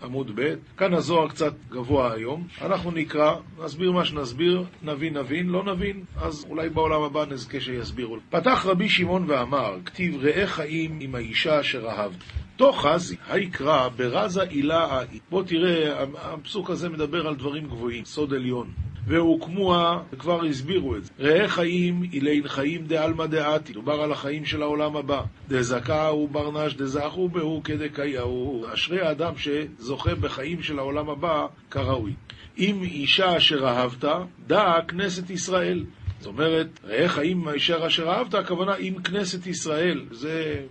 עמוד 0.03 0.31
ב', 0.35 0.53
כאן 0.77 0.93
הזוהר 0.93 1.27
קצת 1.27 1.53
גבוה 1.69 2.13
היום, 2.13 2.47
אנחנו 2.61 2.91
נקרא, 2.91 3.35
נסביר 3.63 3.91
מה 3.91 4.05
שנסביר, 4.05 4.63
נבין 4.83 5.17
נבין, 5.17 5.49
לא 5.49 5.63
נבין, 5.63 6.03
אז 6.21 6.45
אולי 6.49 6.69
בעולם 6.69 7.01
הבא 7.01 7.25
נזכה 7.25 7.59
שיסבירו. 7.59 8.17
פתח 8.29 8.65
רבי 8.65 8.89
שמעון 8.89 9.25
ואמר, 9.27 9.77
כתיב 9.85 10.17
ראה 10.21 10.47
חיים 10.47 10.97
עם 11.01 11.15
האישה 11.15 11.59
אשר 11.59 11.87
אהבת. 11.87 12.23
תוך 12.55 12.85
חזי, 12.85 13.15
היקרא 13.29 13.89
ברזה 13.89 14.41
עילה 14.41 14.85
האי. 14.85 15.19
בוא 15.29 15.43
תראה, 15.43 16.03
הפסוק 16.15 16.69
הזה 16.69 16.89
מדבר 16.89 17.27
על 17.27 17.35
דברים 17.35 17.67
גבוהים, 17.67 18.05
סוד 18.05 18.33
עליון. 18.33 18.67
והוקמוה, 19.07 20.03
וכבר 20.13 20.45
הסבירו 20.45 20.95
את 20.95 21.05
זה. 21.05 21.11
ראה 21.19 21.47
חיים 21.47 22.03
אילין 22.13 22.47
חיים 22.47 22.85
דעלמא 22.85 23.25
דעתי, 23.25 23.73
דובר 23.73 24.01
על 24.01 24.11
החיים 24.11 24.45
של 24.45 24.61
העולם 24.61 24.95
הבא. 24.95 25.21
דזכה 25.47 26.11
וברנש 26.13 26.73
דזכו 26.73 27.29
בהו 27.29 27.61
כדקייהו. 27.63 28.65
אשרי 28.73 29.01
האדם 29.01 29.33
שזוכה 29.37 30.15
בחיים 30.15 30.63
של 30.63 30.79
העולם 30.79 31.09
הבא 31.09 31.45
כראוי. 31.71 32.13
אם 32.57 32.79
אישה 32.83 33.37
אשר 33.37 33.67
אהבת, 33.67 34.05
דע 34.47 34.79
כנסת 34.87 35.29
ישראל. 35.29 35.83
זאת 36.19 36.27
אומרת, 36.27 36.79
ראה 36.83 37.09
חיים 37.09 37.47
עם 37.47 37.55
אשר 37.85 38.09
אהבת, 38.09 38.33
הכוונה 38.33 38.73
עם 38.79 39.01
כנסת 39.01 39.47
ישראל. 39.47 40.05
זה 40.11 40.61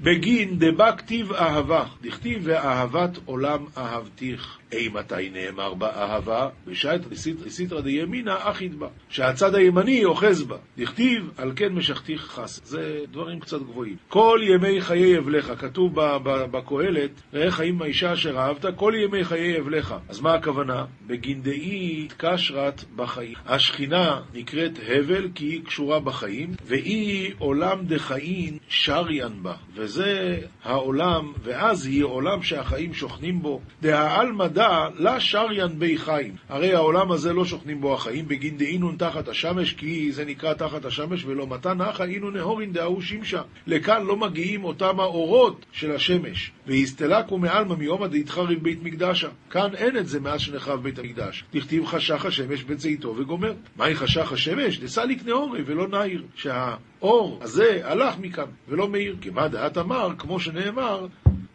בגין 0.00 0.58
דבא 0.58 0.96
כתיב 0.96 1.32
אהבה, 1.32 1.84
דכתיב 2.02 2.40
ואהבת 2.44 3.18
עולם 3.24 3.64
אהבתיך. 3.76 4.58
אי 4.72 4.88
מתי 4.88 5.30
נאמר 5.32 5.74
בה 5.74 5.90
אהבה? 5.90 6.48
בשעת 6.66 7.00
סיטרא 7.48 7.80
דימינא 7.80 8.34
אחיד 8.38 8.78
בה, 8.78 8.86
שהצד 9.08 9.54
הימני 9.54 10.04
אוחז 10.04 10.42
בה. 10.42 10.56
דכתיב 10.78 11.30
על 11.36 11.52
כן 11.56 11.72
משכתיך 11.72 12.22
חס. 12.22 12.60
זה 12.64 13.00
דברים 13.10 13.40
קצת 13.40 13.60
גבוהים. 13.60 13.96
כל 14.08 14.40
ימי 14.42 14.80
חיי 14.80 15.18
אבלך, 15.18 15.52
כתוב 15.58 15.92
בקהלת, 16.24 17.10
ראה 17.34 17.50
חיים 17.50 17.82
האישה 17.82 18.12
אשר 18.12 18.38
אהבת, 18.38 18.64
כל 18.76 18.92
ימי 19.04 19.24
חיי 19.24 19.58
אבלך. 19.58 19.94
אז 20.08 20.20
מה 20.20 20.34
הכוונה? 20.34 20.84
בגין 21.06 21.42
דאי 21.42 22.08
קשרת 22.16 22.84
בחיים. 22.96 23.34
השכינה 23.46 24.20
נקראת 24.34 24.72
הבל 24.88 25.28
כי 25.34 25.44
היא 25.44 25.64
קשורה 25.64 26.00
בחיים, 26.00 26.50
והיא 26.64 27.34
עולם 27.38 27.78
דחאין 27.86 28.58
שריין 28.68 29.42
בה. 29.42 29.54
וזה 29.74 30.38
העולם, 30.64 31.32
ואז 31.42 31.86
היא 31.86 32.04
עולם 32.04 32.42
שהחיים 32.42 32.94
שוכנים 32.94 33.42
בו. 33.42 33.60
דהעלמא 33.82 34.46
דא 34.62 34.88
לה 34.98 35.20
שריין 35.20 35.78
בי 35.78 35.98
חיים. 35.98 36.34
הרי 36.48 36.74
העולם 36.74 37.12
הזה 37.12 37.32
לא 37.32 37.44
שוכנים 37.44 37.80
בו 37.80 37.94
החיים, 37.94 38.28
בגין 38.28 38.56
דאינון 38.56 38.96
תחת 38.98 39.28
השמש, 39.28 39.72
כי 39.72 40.12
זה 40.12 40.24
נקרא 40.24 40.54
תחת 40.54 40.84
השמש, 40.84 41.24
ולא 41.24 41.46
מתן 41.46 41.78
נחה 41.82 42.04
אינו 42.04 42.30
נהורין 42.30 42.72
דאהו 42.72 43.02
שמשה. 43.02 43.42
לכאן 43.66 44.06
לא 44.06 44.16
מגיעים 44.16 44.64
אותם 44.64 45.00
האורות 45.00 45.66
של 45.72 45.92
השמש. 45.92 46.52
והסתלקו 46.66 47.38
מעלמא 47.38 47.74
מיומא 47.74 48.06
דאיתחריב 48.06 48.62
בית 48.62 48.82
מקדשה. 48.82 49.28
כאן 49.50 49.74
אין 49.74 49.96
את 49.96 50.06
זה 50.06 50.20
מאז 50.20 50.40
שנחרב 50.40 50.82
בית 50.82 50.98
המקדש. 50.98 51.44
דכתיב 51.54 51.86
חשך 51.86 52.26
השמש 52.26 52.62
בצאתו 52.62 53.14
וגומר. 53.16 53.52
מהי 53.76 53.94
חשך 53.94 54.32
השמש? 54.32 54.78
דסליק 54.78 55.26
נאורי 55.26 55.62
ולא 55.66 55.88
נעיר. 55.88 56.22
שהאור 56.34 57.38
הזה 57.42 57.80
הלך 57.84 58.14
מכאן 58.20 58.46
ולא 58.68 58.88
מאיר. 58.88 59.16
כי 59.20 59.30
מה 59.30 59.48
דעת 59.48 59.78
אמר, 59.78 60.08
כמו 60.18 60.40
שנאמר, 60.40 61.06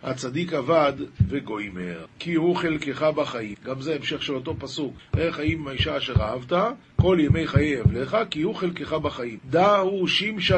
הצדיק 0.03 0.53
עבד 0.53 0.93
וגוימר, 1.29 2.05
כי 2.19 2.33
הוא 2.33 2.55
חלקך 2.55 3.01
בחיים. 3.15 3.55
גם 3.65 3.81
זה 3.81 3.95
המשך 3.95 4.23
של 4.23 4.35
אותו 4.35 4.55
פסוק. 4.59 4.93
איך 5.17 5.35
חיים 5.35 5.59
עם 5.59 5.67
האישה 5.67 5.97
אשר 5.97 6.13
אהבת, 6.21 6.53
כל 6.95 7.17
ימי 7.21 7.47
חיי 7.47 7.81
אבלך, 7.81 8.17
כי 8.29 8.41
הוא 8.41 8.55
חלקך 8.55 8.93
בחיים. 8.93 9.37
דא 9.49 9.77
הוא 9.77 10.07
שימשה 10.07 10.57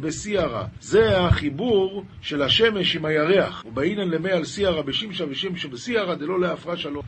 בסיירה. 0.00 0.66
זה 0.80 1.20
החיבור 1.20 2.04
של 2.20 2.42
השמש 2.42 2.96
עם 2.96 3.04
הירח. 3.04 3.64
ובאינן 3.66 4.08
למי 4.08 4.30
על 4.30 4.44
סיירה 4.44 4.82
בשמשה 4.82 5.24
ושמשה 5.30 5.68
בסיירה, 5.68 6.14
דלא 6.14 6.40
להפרשה 6.40 6.90
לו. 6.90 7.02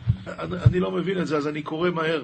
אני 0.66 0.80
לא 0.80 0.90
מבין 0.90 1.18
את 1.18 1.26
זה, 1.26 1.36
אז 1.36 1.48
אני 1.48 1.62
קורא 1.62 1.90
מהר. 1.90 2.22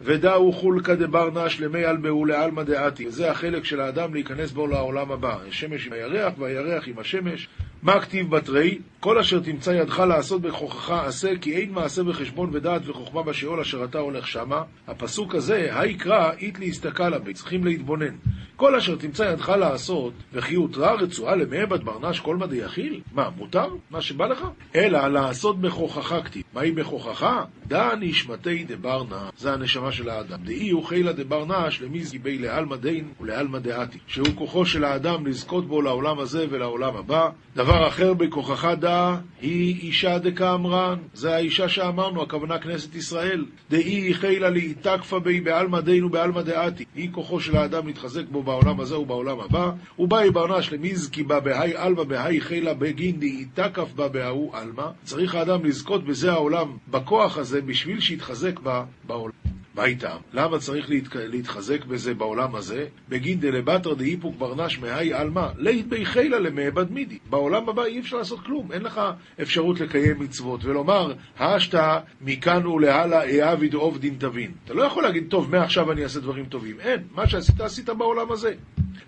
ודאו 0.00 0.52
חולקא 0.52 0.94
דבר 0.94 1.46
נש 1.46 1.60
למי 1.60 1.86
אלבהו 1.86 2.24
לעלמא 2.24 2.62
דעתי. 2.62 3.10
זה 3.10 3.30
החלק 3.30 3.64
של 3.64 3.80
האדם 3.80 4.14
להיכנס 4.14 4.52
בו 4.52 4.66
לעולם 4.66 5.12
הבא. 5.12 5.38
השמש 5.48 5.86
עם 5.86 5.92
הירח 5.92 6.32
והירח 6.38 6.88
עם 6.88 6.98
השמש. 6.98 7.48
מה 7.84 8.00
כתיב 8.00 8.30
בתרי? 8.30 8.78
כל 9.00 9.18
אשר 9.18 9.40
תמצא 9.40 9.70
ידך 9.70 9.98
לעשות 9.98 10.42
בכוחך 10.42 10.90
עשה, 10.90 11.38
כי 11.40 11.56
אין 11.56 11.72
מעשה 11.72 12.02
בחשבון 12.02 12.50
ודעת 12.52 12.88
וחוכמה 12.88 13.22
בשאול 13.22 13.60
אשר 13.60 13.84
אתה 13.84 13.98
הולך 13.98 14.28
שמה. 14.28 14.62
הפסוק 14.86 15.34
הזה, 15.34 15.80
היקרא, 15.80 16.32
אית 16.38 16.58
להסתכל 16.58 17.18
בי, 17.18 17.34
צריכים 17.34 17.64
להתבונן. 17.64 18.14
כל 18.56 18.74
אשר 18.74 18.96
תמצא 18.96 19.22
ידך 19.22 19.48
לעשות, 19.48 20.12
וכי 20.32 20.54
הותרה 20.54 20.94
רצועה 20.94 21.36
למעבד 21.36 21.84
ברנש 21.84 22.20
כל 22.20 22.36
מדי 22.36 22.56
יכיל? 22.56 23.00
מה, 23.12 23.30
מותר? 23.36 23.68
מה 23.90 24.00
שבא 24.00 24.26
לך? 24.26 24.46
אלא 24.74 25.08
לעשות 25.08 25.60
בכוחך 25.60 26.20
כתיב. 26.24 26.42
מהי 26.54 26.72
בכוחך? 26.72 27.26
דא 27.66 27.90
נשמתי 28.00 28.64
דברנה, 28.64 29.30
זה 29.36 29.52
הנשמה 29.52 29.92
של 29.92 30.08
האדם. 30.08 30.38
דאי 30.44 30.70
הוא 30.70 30.84
חילה 30.84 31.12
דברנש 31.12 31.82
למזגי 31.82 32.18
בי 32.18 32.38
לעלמא 32.38 32.76
דין 32.76 33.08
ולעלמא 33.20 33.58
דעתי, 33.58 33.98
שהוא 34.06 34.28
כוחו 34.34 34.66
של 34.66 34.84
האדם 34.84 35.26
לזכות 35.26 35.66
בו 35.66 35.82
לעולם 35.82 36.18
הזה 36.18 36.46
ולעולם 36.50 36.96
הבא. 36.96 37.28
דבר 37.56 37.73
אחר 37.82 38.14
בכוחך 38.14 38.68
דא, 38.80 39.16
היא 39.40 39.80
אישה 39.80 40.18
דקאמרן, 40.18 40.98
זה 41.14 41.34
האישה 41.34 41.68
שאמרנו, 41.68 42.22
הכוונה 42.22 42.58
כנסת 42.58 42.94
ישראל. 42.94 43.44
דאי 43.70 44.14
חילה 44.14 44.50
להיתקפה 44.50 45.18
בי 45.18 45.40
בעלמא 45.40 45.80
דין 45.80 46.04
ובעלמא 46.04 46.42
דעתי, 46.42 46.84
היא 46.94 47.08
כוחו 47.12 47.40
של 47.40 47.56
האדם 47.56 47.86
להתחזק 47.86 48.28
בו 48.30 48.42
בעולם 48.42 48.80
הזה 48.80 48.98
ובעולם 48.98 49.40
הבא, 49.40 49.70
ובאי 49.98 50.30
ברנש 50.30 50.72
למזקי 50.72 51.22
בה 51.22 51.40
בהאי 51.40 51.76
עלמא 51.76 52.02
בהאי 52.02 52.40
חילה 52.40 52.74
בגין 52.74 53.20
דאיתקף 53.20 53.92
בה 53.92 54.08
בהאו 54.08 54.50
עלמא. 54.54 54.86
צריך 55.04 55.34
האדם 55.34 55.64
לזכות 55.64 56.04
בזה 56.04 56.32
העולם, 56.32 56.76
בכוח 56.90 57.38
הזה, 57.38 57.60
בשביל 57.60 58.00
שיתחזק 58.00 58.60
בה 58.60 58.84
בעולם. 59.06 59.53
מה 59.74 59.84
איתם? 59.84 60.16
למה 60.32 60.58
צריך 60.58 60.90
להתק... 60.90 61.16
להתחזק 61.16 61.84
בזה 61.84 62.14
בעולם 62.14 62.54
הזה? 62.54 62.86
בגין 63.08 63.40
דלבטר 63.40 63.94
דאיפוק 63.94 64.36
ברנש 64.36 64.78
מהי 64.78 65.12
עלמא, 65.12 65.48
לית 65.56 65.88
בי 65.88 66.04
חילה 66.04 66.38
למעבד 66.38 66.92
מידי. 66.92 67.18
בעולם 67.30 67.68
הבא 67.68 67.84
אי 67.84 68.00
אפשר 68.00 68.16
לעשות 68.16 68.40
כלום, 68.40 68.72
אין 68.72 68.82
לך 68.82 69.00
אפשרות 69.42 69.80
לקיים 69.80 70.20
מצוות 70.20 70.64
ולומר, 70.64 71.12
השתא 71.38 71.98
מכאן 72.20 72.66
ולהלאה 72.66 73.48
אעביד 73.50 73.74
עובדין 73.74 74.14
תבין. 74.18 74.52
אתה 74.64 74.74
לא 74.74 74.82
יכול 74.82 75.02
להגיד, 75.02 75.26
טוב, 75.28 75.50
מעכשיו 75.50 75.92
אני 75.92 76.02
אעשה 76.02 76.20
דברים 76.20 76.44
טובים. 76.44 76.80
אין, 76.80 77.02
מה 77.14 77.28
שעשית 77.28 77.60
עשית 77.60 77.88
בעולם 77.88 78.32
הזה. 78.32 78.54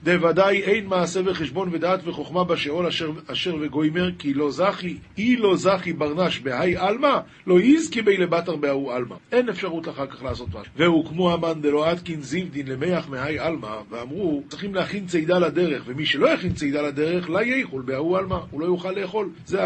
דוודאי 0.05 0.63
אין 0.63 0.87
מעשה 0.87 1.21
וחשבון 1.25 1.69
ודעת 1.73 2.01
וחוכמה 2.05 2.45
בשאול 2.45 2.87
אשר, 2.87 3.11
אשר 3.27 3.57
וגוימר, 3.61 4.11
כי 4.19 4.35
לא 4.35 4.51
זכי, 4.51 4.97
אי 5.19 5.37
לא 5.37 5.57
זכי 5.57 5.93
ברנש 5.93 6.39
בהאי 6.39 6.77
עלמא, 6.77 7.19
לא 7.47 7.61
יזכי 7.61 8.03
בי 8.03 8.17
לבטר 8.17 8.57
בהאו 8.57 8.93
עלמא. 8.93 9.15
אין 9.33 9.49
אפשרות 9.49 9.89
אחר 9.89 10.07
כך 10.07 10.23
לעשות 10.23 10.49
משהו. 10.49 10.73
והוקמו 10.77 11.33
המן 11.33 11.61
דלא 11.61 11.91
עדקין 11.91 12.23
זיבדין 12.23 12.67
למח 12.69 13.09
מהאי 13.09 13.39
עלמא, 13.39 13.77
ואמרו, 13.91 14.43
צריכים 14.49 14.75
להכין 14.75 15.07
צידה 15.07 15.39
לדרך, 15.39 15.83
ומי 15.87 16.07
שלא 16.07 16.29
יכין 16.29 16.53
צידה 16.53 16.83
לדרך, 16.83 17.31
לה 17.31 17.43
יאכול 17.43 17.83
בהאו 17.83 18.17
עלמא, 18.17 18.39
הוא 18.51 18.61
לא 18.61 18.67
יוכל 18.67 18.91
לאכול. 18.91 19.29
זה 19.47 19.61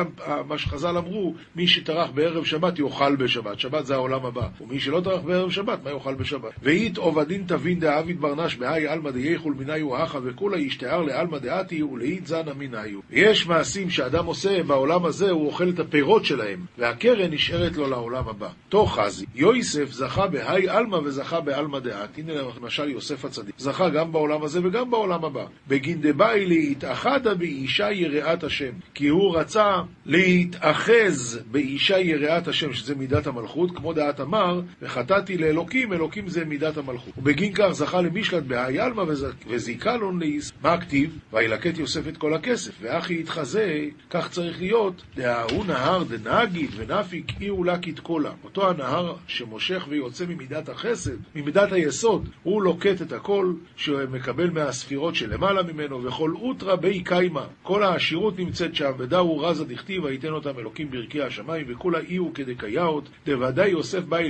מה 0.49 0.59
שחז"ל 0.59 0.97
אמרו, 0.97 1.35
מי 1.57 1.67
שטרח 1.67 2.11
בערב 2.11 2.45
שבת 2.45 2.79
יאכל 2.79 3.17
בשבת, 3.17 3.61
שבת 3.61 3.87
זה 3.87 3.95
העולם 3.95 4.27
הבא. 4.27 4.49
ומי 4.61 4.81
שלא 4.81 5.01
טרח 5.05 5.21
בערב 5.21 5.51
שבת, 5.51 5.85
מה 5.85 5.91
יאכל 5.91 6.15
בשבת? 6.15 6.51
ואית 6.63 6.97
עובדין 6.97 7.45
תבין 7.47 7.81
דאביד 7.81 8.21
ברנש 8.21 8.57
בהאי 8.57 8.87
עלמא 8.87 9.11
דייכול 9.11 9.55
מניו 9.59 9.97
האחא 9.97 10.10
וכולה 10.23 10.59
ישתער 10.59 11.03
לעלמא 11.03 11.39
דעתי 11.39 11.83
ולאית 11.83 12.27
זנא 12.27 12.53
מניו. 12.59 13.01
יש 13.11 13.47
מעשים 13.47 13.91
שאדם 13.91 14.27
עושה 14.27 14.63
בעולם 14.63 15.05
הזה, 15.05 15.31
הוא 15.31 15.47
אוכל 15.47 15.69
את 15.69 15.79
הפירות 15.79 16.25
שלהם, 16.25 16.65
והקרן 16.79 17.31
נשארת 17.31 17.77
לו 17.77 17.89
לעולם 17.89 18.29
הבא. 18.29 18.49
תוך 18.69 19.01
חזי, 19.01 19.27
יויסף 19.35 19.91
זכה 19.91 20.27
בהאי 20.27 20.69
עלמא 20.69 20.97
וזכה 20.97 21.41
בעלמא 21.41 21.79
דעת. 21.79 22.19
הנה 22.19 22.33
למשל 22.61 22.89
יוסף 22.89 23.25
הצדיק. 23.25 23.55
זכה 23.59 23.89
גם 23.89 24.13
בעולם 24.13 24.43
הזה 24.43 24.61
וגם 24.67 24.91
בעולם 24.91 25.25
הבא. 25.25 25.45
בגין 25.69 25.99
דבאי 26.01 26.47
להתאחדה 26.47 27.35
באישה 27.35 27.91
יראת 27.93 28.45
השם. 28.45 28.73
כי 28.95 29.09
הוא 29.09 29.37
רצה 29.37 29.77
להתאחז 30.07 31.41
באישה 31.51 31.99
יראת 31.99 32.49
השם, 32.49 32.73
שזה 32.73 32.95
מידת 32.95 33.27
המלכות, 33.27 33.71
כמו 33.77 33.93
דעת 33.93 34.21
אמר, 34.21 34.61
וחטאתי 34.83 35.39
לאלוקים, 35.39 35.93
אלוקים 35.93 36.29
זה 36.29 36.45
מידת 36.45 36.77
המלכות. 36.77 37.15
ובגין 37.19 37.53
כך 37.55 37.69
זכה 37.73 38.01
למשלט 38.01 38.43
בהאי 38.43 38.81
עלמא 38.81 39.05
וזיכה 39.47 39.97
לו 40.01 40.19
ליס. 40.19 40.53
מה 40.63 40.73
הכתיב? 40.73 41.19
וילקט 41.33 41.79
יוסף 41.79 42.09
את 42.09 42.17
כל 42.17 42.35
הכסף. 42.35 42.73
ואחי 42.81 43.21
יתחזה, 43.21 43.85
כך 44.11 44.31
צריך 44.31 44.61
להיות, 44.61 45.03
דההוא 45.17 45.65
נהר 45.67 46.03
דנגיד 46.05 46.71
ונפיק 46.77 47.33
אי 47.41 47.51
ולקית 47.51 48.01
קולה. 48.01 48.33
אותו 48.45 48.71
הנהר 48.71 49.15
שמושך 49.27 49.87
ויוצא 49.89 50.25
ממידת 50.27 50.69
החסד, 50.69 51.17
ממידת 51.35 51.73
היסוד, 51.73 52.29
הוא 52.43 52.63
לוקט 52.63 53.03
את 53.03 53.13
הכל, 53.13 53.53
שמקבל 53.77 54.51
מהספירות 54.51 55.15
שלמעלה 55.15 55.63
ממנו, 55.63 56.05
וכל 56.05 56.33
אוטרא 56.35 56.77
בי 56.77 57.03
קיימא. 57.03 57.45
כל 57.63 57.83
העשירות 57.83 58.39
נמצאת 58.39 58.75
שם, 58.75 58.93
ודאו 58.99 59.39
רזה 59.39 59.65
דכתיב, 59.65 60.05
ויתן 60.05 60.29
אותם 60.29 60.59
אלוקים 60.59 60.91
ברכי 60.91 61.23
השמיים, 61.23 61.67
וכולה 61.69 61.99
אי 61.99 62.17
הוא 62.17 62.35
כדקייאות, 62.35 63.09
דוודאי 63.27 63.71
יוסף 63.71 64.01
באי 64.01 64.29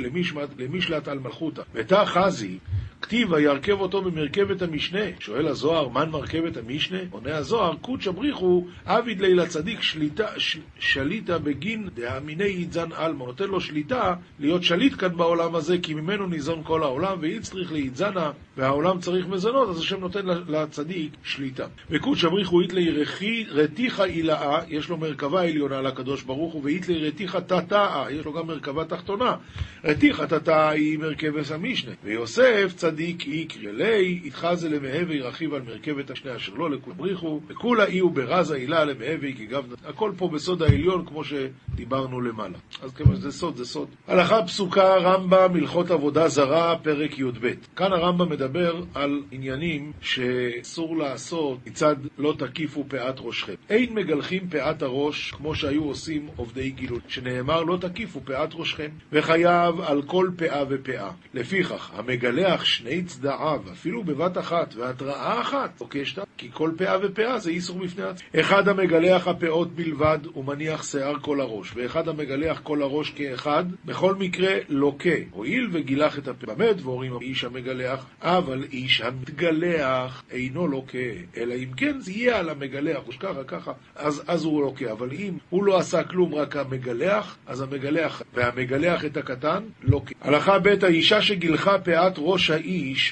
למשלט 0.58 1.08
על 1.08 1.18
מלכותא. 1.18 1.62
ותא 1.74 2.04
חזי, 2.04 2.58
כתיב 3.02 3.32
וירכב 3.32 3.80
אותו 3.80 4.02
במרכבת 4.02 4.62
המשנה. 4.62 5.00
שואל 5.20 5.46
הזוהר, 5.46 5.88
מן 5.88 6.10
מרכבת 6.10 6.56
המשנה? 6.56 6.98
עונה 7.10 7.36
הזוהר, 7.36 7.74
קודשא 7.80 8.10
בריחו 8.10 8.66
עביד 8.84 9.20
לילה 9.20 9.46
צדיק 9.46 9.82
שליטה, 9.82 10.26
ש, 10.36 10.58
שליטה 10.78 11.38
בגין 11.38 11.88
דאמיני 11.94 12.44
ידזן 12.44 12.92
עלמא. 12.92 13.24
נותן 13.24 13.44
לו 13.44 13.60
שליטה 13.60 14.14
להיות 14.38 14.62
שליט 14.62 14.94
כאן 14.98 15.16
בעולם 15.16 15.54
הזה, 15.54 15.78
כי 15.78 15.94
ממנו 15.94 16.26
ניזון 16.26 16.62
כל 16.64 16.82
העולם, 16.82 17.18
ואיצטריך 17.20 17.72
לידזנה, 17.72 18.30
והעולם 18.56 19.00
צריך 19.00 19.26
מזונות, 19.26 19.68
אז 19.68 19.78
השם 19.78 20.00
נותן 20.00 20.26
לצדיק 20.26 21.12
שליטה. 21.24 21.66
וקודשא 21.90 22.28
בריחו 22.28 22.60
איתלי 22.60 23.04
רתיחה 23.50 24.04
אילאה, 24.04 24.60
יש 24.68 24.88
לו 24.88 24.96
מרכבה 24.96 25.42
עליונה 25.42 25.80
לקדוש 25.80 26.22
ברוך 26.22 26.52
הוא, 26.52 26.64
ואיתלי 26.64 27.08
רתיחה 27.08 27.40
תתאה, 27.40 28.06
יש 28.10 28.24
לו 28.24 28.32
גם 28.32 28.46
מרכבה 28.46 28.84
תחתונה. 28.84 29.36
רתיחה 29.84 30.26
תתאה 30.26 30.70
היא 30.70 30.98
מרכבת 30.98 31.50
המשנה. 31.50 31.92
ויוסף 32.04 32.72
צדיק 32.76 32.89
צדיק 32.90 33.26
איקרי 33.26 33.72
לי, 33.72 34.20
יתחזה 34.24 34.68
למהווה 34.68 35.16
רכיב 35.20 35.54
על 35.54 35.62
מרכבת 35.62 36.10
השני 36.10 36.36
אשר 36.36 36.54
לא 36.54 36.70
לכול 36.70 36.92
בריחו, 36.92 37.40
וכולה 37.48 37.84
אי 37.84 37.98
הוא 37.98 38.10
ברזה 38.10 38.54
הילה 38.54 38.84
למהווה 38.84 39.32
כי 39.36 39.46
גב... 39.46 39.74
הכל 39.84 40.12
פה 40.16 40.28
בסוד 40.28 40.62
העליון 40.62 41.06
כמו 41.06 41.22
שדיברנו 41.24 42.20
למעלה. 42.20 42.58
אז 42.82 42.94
כיוון 42.94 43.16
שזה 43.16 43.32
סוד, 43.32 43.56
זה 43.56 43.64
סוד. 43.64 43.88
הלכה 44.06 44.42
פסוקה, 44.42 44.96
רמב"ם, 44.96 45.56
הלכות 45.56 45.90
עבודה 45.90 46.28
זרה, 46.28 46.76
פרק 46.82 47.18
י"ב. 47.18 47.50
כאן 47.76 47.92
הרמב"ם 47.92 48.28
מדבר 48.28 48.82
על 48.94 49.22
עניינים 49.30 49.92
שאסור 50.00 50.96
לעשות 50.96 51.58
מצד 51.66 51.96
לא 52.18 52.34
תקיפו 52.38 52.84
פאת 52.88 53.14
ראשכם. 53.18 53.54
אין 53.68 53.94
מגלחים 53.94 54.48
פאת 54.50 54.82
הראש 54.82 55.30
כמו 55.30 55.54
שהיו 55.54 55.84
עושים 55.84 56.28
עובדי 56.36 56.70
גילות, 56.70 57.02
שנאמר 57.08 57.62
לא 57.62 57.76
תקיפו 57.80 58.20
פאת 58.24 58.50
ראשכם, 58.54 58.88
וחייב 59.12 59.80
על 59.80 60.02
כל 60.02 60.30
פאה 60.36 60.62
ופאה. 60.68 61.10
לפיכך, 61.34 61.90
המגלח 61.94 62.64
שני 62.80 63.02
צדעיו, 63.02 63.60
אפילו 63.72 64.04
בבת 64.04 64.38
אחת, 64.38 64.74
והתראה 64.74 65.40
אחת, 65.40 65.80
עוקשת, 65.80 66.22
כי 66.36 66.48
כל 66.52 66.70
פאה 66.76 66.96
ופאה 67.02 67.38
זה 67.38 67.50
איסור 67.50 67.78
בפני 67.78 68.04
עצמו. 68.04 68.40
אחד 68.40 68.68
המגלח 68.68 69.28
הפאות 69.28 69.74
בלבד, 69.74 70.18
ומניח 70.36 70.82
שיער 70.82 71.18
כל 71.20 71.40
הראש, 71.40 71.72
ואחד 71.74 72.08
המגלח 72.08 72.60
כל 72.62 72.82
הראש 72.82 73.10
כאחד, 73.10 73.64
בכל 73.84 74.14
מקרה 74.14 74.54
לוקה, 74.68 75.10
הואיל 75.30 75.68
וגילח 75.72 76.18
את 76.18 76.28
הפה. 76.28 76.54
במה 76.54 76.72
דבורים 76.72 77.12
איש 77.20 77.44
המגלח? 77.44 78.06
אבל 78.22 78.64
איש 78.72 79.00
המתגלח 79.00 80.22
אינו 80.30 80.68
לוקה, 80.68 80.98
אלא 81.36 81.54
אם 81.54 81.72
כן 81.76 82.00
זה 82.00 82.12
יהיה 82.12 82.38
על 82.38 82.48
המגלח, 82.48 83.00
או 83.06 83.12
שככה, 83.12 83.44
ככה, 83.44 83.72
אז, 83.96 84.22
אז 84.26 84.44
הוא 84.44 84.62
לוקה. 84.62 84.92
אבל 84.92 85.12
אם 85.12 85.38
הוא 85.50 85.64
לא 85.64 85.78
עשה 85.78 86.02
כלום, 86.04 86.34
רק 86.34 86.56
המגלח, 86.56 87.36
אז 87.46 87.60
המגלח, 87.60 88.22
והמגלח 88.34 89.04
את 89.04 89.16
הקטן, 89.16 89.62
לוקה. 89.82 90.14
הלכה 90.20 90.58
ב' 90.58 90.84
האישה 90.84 91.22
שגילחה 91.22 91.78
פאת 91.78 92.14
ראש 92.18 92.50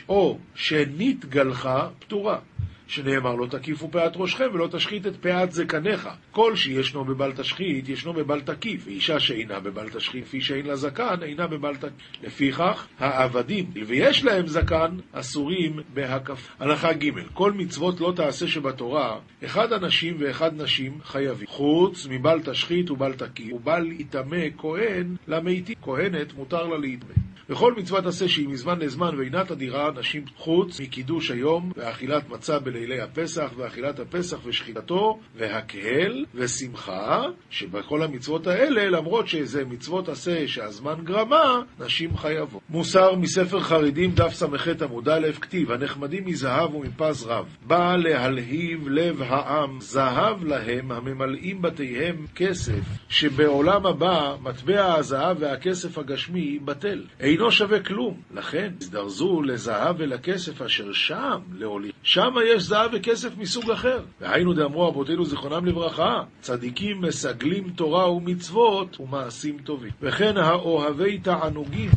או 0.09 0.39
שנתגלחה, 0.55 1.89
פטורה. 1.99 2.39
שנאמר 2.89 3.35
לא 3.35 3.47
תקיפו 3.47 3.91
פאת 3.91 4.13
ראשכם 4.17 4.45
ולא 4.53 4.69
תשחית 4.73 5.07
את 5.07 5.17
פאת 5.17 5.53
זקניך. 5.53 6.09
כל 6.31 6.57
שישנו 6.57 7.05
בבל 7.05 7.33
תשחית, 7.33 7.89
ישנו 7.89 8.13
בבל 8.13 8.41
תקיף, 8.41 8.87
ואישה 8.87 9.21
שאינה 9.21 9.61
בבל 9.61 9.89
תשחית, 9.89 10.25
כפי 10.25 10.41
שאין 10.41 10.67
לה 10.67 10.77
זקן, 10.77 11.23
אינה 11.23 11.47
בבל 11.47 11.77
תקיף. 11.77 11.93
לפיכך, 12.23 12.87
העבדים, 12.99 13.71
ויש 13.87 14.25
להם 14.25 14.47
זקן, 14.47 14.97
אסורים 15.13 15.81
בהקף. 15.95 16.49
הלכה 16.59 16.93
ג' 16.93 17.11
כל 17.33 17.53
מצוות 17.53 18.01
לא 18.01 18.13
תעשה 18.17 18.47
שבתורה, 18.47 19.19
אחד 19.45 19.73
אנשים 19.73 20.17
ואחד 20.19 20.61
נשים 20.61 20.99
חייבים. 21.05 21.47
חוץ 21.49 22.07
מבל 22.11 22.41
תשחית 22.45 22.91
ובל 22.91 23.13
תקיף, 23.13 23.53
ובל 23.53 23.93
יטמא 23.93 24.45
כהן 24.59 25.17
למתים. 25.29 25.75
כהנת 25.83 26.35
מותר 26.35 26.67
לה 26.67 26.79
להיטמא. 26.79 27.28
וכל 27.51 27.75
מצוות 27.75 28.07
עשה 28.07 28.29
שהיא 28.29 28.49
מזמן 28.49 28.79
לזמן 28.79 29.19
ואינה 29.19 29.45
תדירה 29.45 29.91
נשים 29.99 30.25
חוץ 30.37 30.81
מקידוש 30.81 31.31
היום 31.31 31.73
ואכילת 31.77 32.29
מצה 32.29 32.59
בלילי 32.59 33.01
הפסח 33.01 33.51
ואכילת 33.57 34.01
הפסח 34.01 34.39
ושחיטתו 34.45 35.19
והקהל 35.37 36.25
ושמחה 36.35 37.23
שבכל 37.51 38.03
המצוות 38.03 38.47
האלה 38.47 38.89
למרות 38.89 39.29
שזה 39.29 39.65
מצוות 39.65 40.09
עשה 40.09 40.49
שהזמן 40.49 40.95
גרמה 41.05 41.63
נשים 41.81 42.17
חייבות. 42.17 42.63
מוסר 42.69 43.15
מספר 43.15 43.61
חרדים 43.61 44.11
דף 44.11 44.35
ס"ח 44.35 44.69
עמוד 44.83 45.09
א' 45.09 45.29
כתיב 45.41 45.73
הנחמדים 45.73 46.27
מזהב 46.27 46.75
ומפז 46.75 47.27
רב 47.27 47.47
בא 47.67 47.97
להלהיב 47.97 48.89
לב 48.89 49.23
העם 49.23 49.81
זהב 49.81 50.45
להם 50.45 50.93
הממלאים 50.93 51.63
בתיהם 51.63 52.27
כסף 52.35 52.81
שבעולם 53.09 53.87
הבא 53.87 54.37
מטבע 54.43 54.95
הזהב 54.95 55.37
והכסף 55.41 55.99
הגשמי 55.99 56.59
בטל 56.59 57.05
אינו 57.39 57.51
שווה 57.51 57.81
כלום. 57.81 58.15
לכן, 58.35 58.73
הזדרזו 58.81 59.43
לזהב 59.43 59.97
ולכסף 59.99 60.63
אשר 60.63 60.93
שם 60.93 61.39
להוליך. 61.59 61.93
שם 62.03 62.35
יש 62.47 62.63
זהב 62.63 62.91
וכסף 62.93 63.39
מסוג 63.39 63.71
אחר. 63.71 64.01
והיינו 64.21 64.53
דאמרו 64.53 64.89
אבותינו 64.89 65.25
זיכרונם 65.25 65.67
לברכה, 65.67 66.23
צדיקים 66.41 67.01
מסגלים 67.01 67.71
תורה 67.71 68.13
ומצוות 68.13 69.01
ומעשים 69.01 69.59
טובים. 69.59 69.91
וכן 70.03 70.37
האוהבי 70.37 71.19
תענוגים 71.19 71.91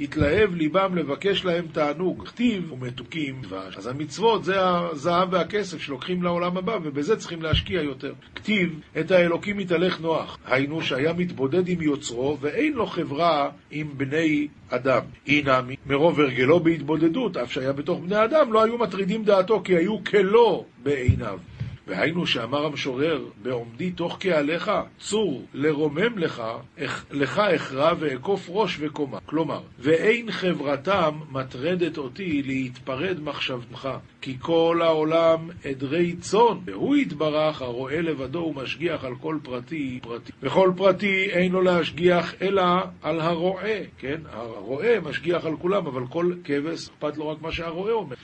התלהב 0.00 0.54
ליבם 0.54 0.94
לבקש 0.94 1.44
להם 1.44 1.66
תענוג, 1.72 2.28
כתיב 2.28 2.72
ומתוקים 2.72 3.42
דבש. 3.42 3.76
אז 3.76 3.86
המצוות 3.86 4.44
זה 4.44 4.54
הזהב 4.58 5.32
והכסף 5.32 5.78
שלוקחים 5.80 6.22
לעולם 6.22 6.56
הבא, 6.56 6.78
ובזה 6.82 7.16
צריכים 7.16 7.42
להשקיע 7.42 7.82
יותר. 7.82 8.12
כתיב, 8.34 8.80
את 9.00 9.10
האלוקים 9.10 9.56
מתהלך 9.56 10.00
נוח, 10.00 10.38
היינו 10.46 10.82
שהיה 10.82 11.12
מתבודד 11.12 11.68
עם 11.68 11.82
יוצרו, 11.82 12.38
ואין 12.40 12.72
לו 12.72 12.86
חברה 12.86 13.50
עם 13.70 13.88
בני 13.96 14.48
אדם. 14.68 15.02
אינמי, 15.26 15.76
מרוב 15.86 16.20
הרגלו 16.20 16.60
בהתבודדות, 16.60 17.36
אף 17.36 17.52
שהיה 17.52 17.72
בתוך 17.72 18.00
בני 18.00 18.24
אדם, 18.24 18.52
לא 18.52 18.64
היו 18.64 18.78
מטרידים 18.78 19.24
דעתו, 19.24 19.62
כי 19.64 19.76
היו 19.76 20.04
כלא 20.04 20.64
בעיניו. 20.82 21.38
והיינו 21.88 22.26
שאמר 22.26 22.66
המשורר, 22.66 23.24
בעומדי 23.42 23.90
תוך 23.90 24.18
קהליך, 24.18 24.70
צור 24.98 25.46
לרומם 25.54 26.18
לך, 26.18 26.42
לך 27.10 27.38
אכרע 27.38 27.92
ואעקוף 27.98 28.46
ראש 28.48 28.76
וקומה. 28.80 29.18
כלומר, 29.26 29.60
ואין 29.78 30.30
חברתם 30.30 31.20
מטרדת 31.30 31.98
אותי 31.98 32.42
להתפרד 32.42 33.20
מחשבתך, 33.20 33.88
כי 34.20 34.36
כל 34.40 34.80
העולם 34.82 35.50
עדרי 35.64 36.16
צאן, 36.16 36.58
והוא 36.64 36.96
יתברך 36.96 37.62
הרואה 37.62 38.00
לבדו 38.00 38.38
ומשגיח 38.38 39.04
על 39.04 39.14
כל 39.20 39.38
פרטי 39.42 39.98
פרטי. 40.02 40.32
וכל 40.42 40.72
פרטי 40.76 41.24
אין 41.30 41.52
לו 41.52 41.62
להשגיח 41.62 42.34
אלא 42.42 42.62
על 43.02 43.20
הרועה, 43.20 43.78
כן? 43.98 44.20
הרועה 44.30 45.00
משגיח 45.00 45.44
על 45.44 45.56
כולם, 45.56 45.86
אבל 45.86 46.06
כל 46.06 46.32
כבש 46.44 46.88
אכפת 46.88 47.16
לו 47.16 47.28
רק 47.28 47.42
מה 47.42 47.52
שהרועה 47.52 47.92
אומר. 47.92 48.16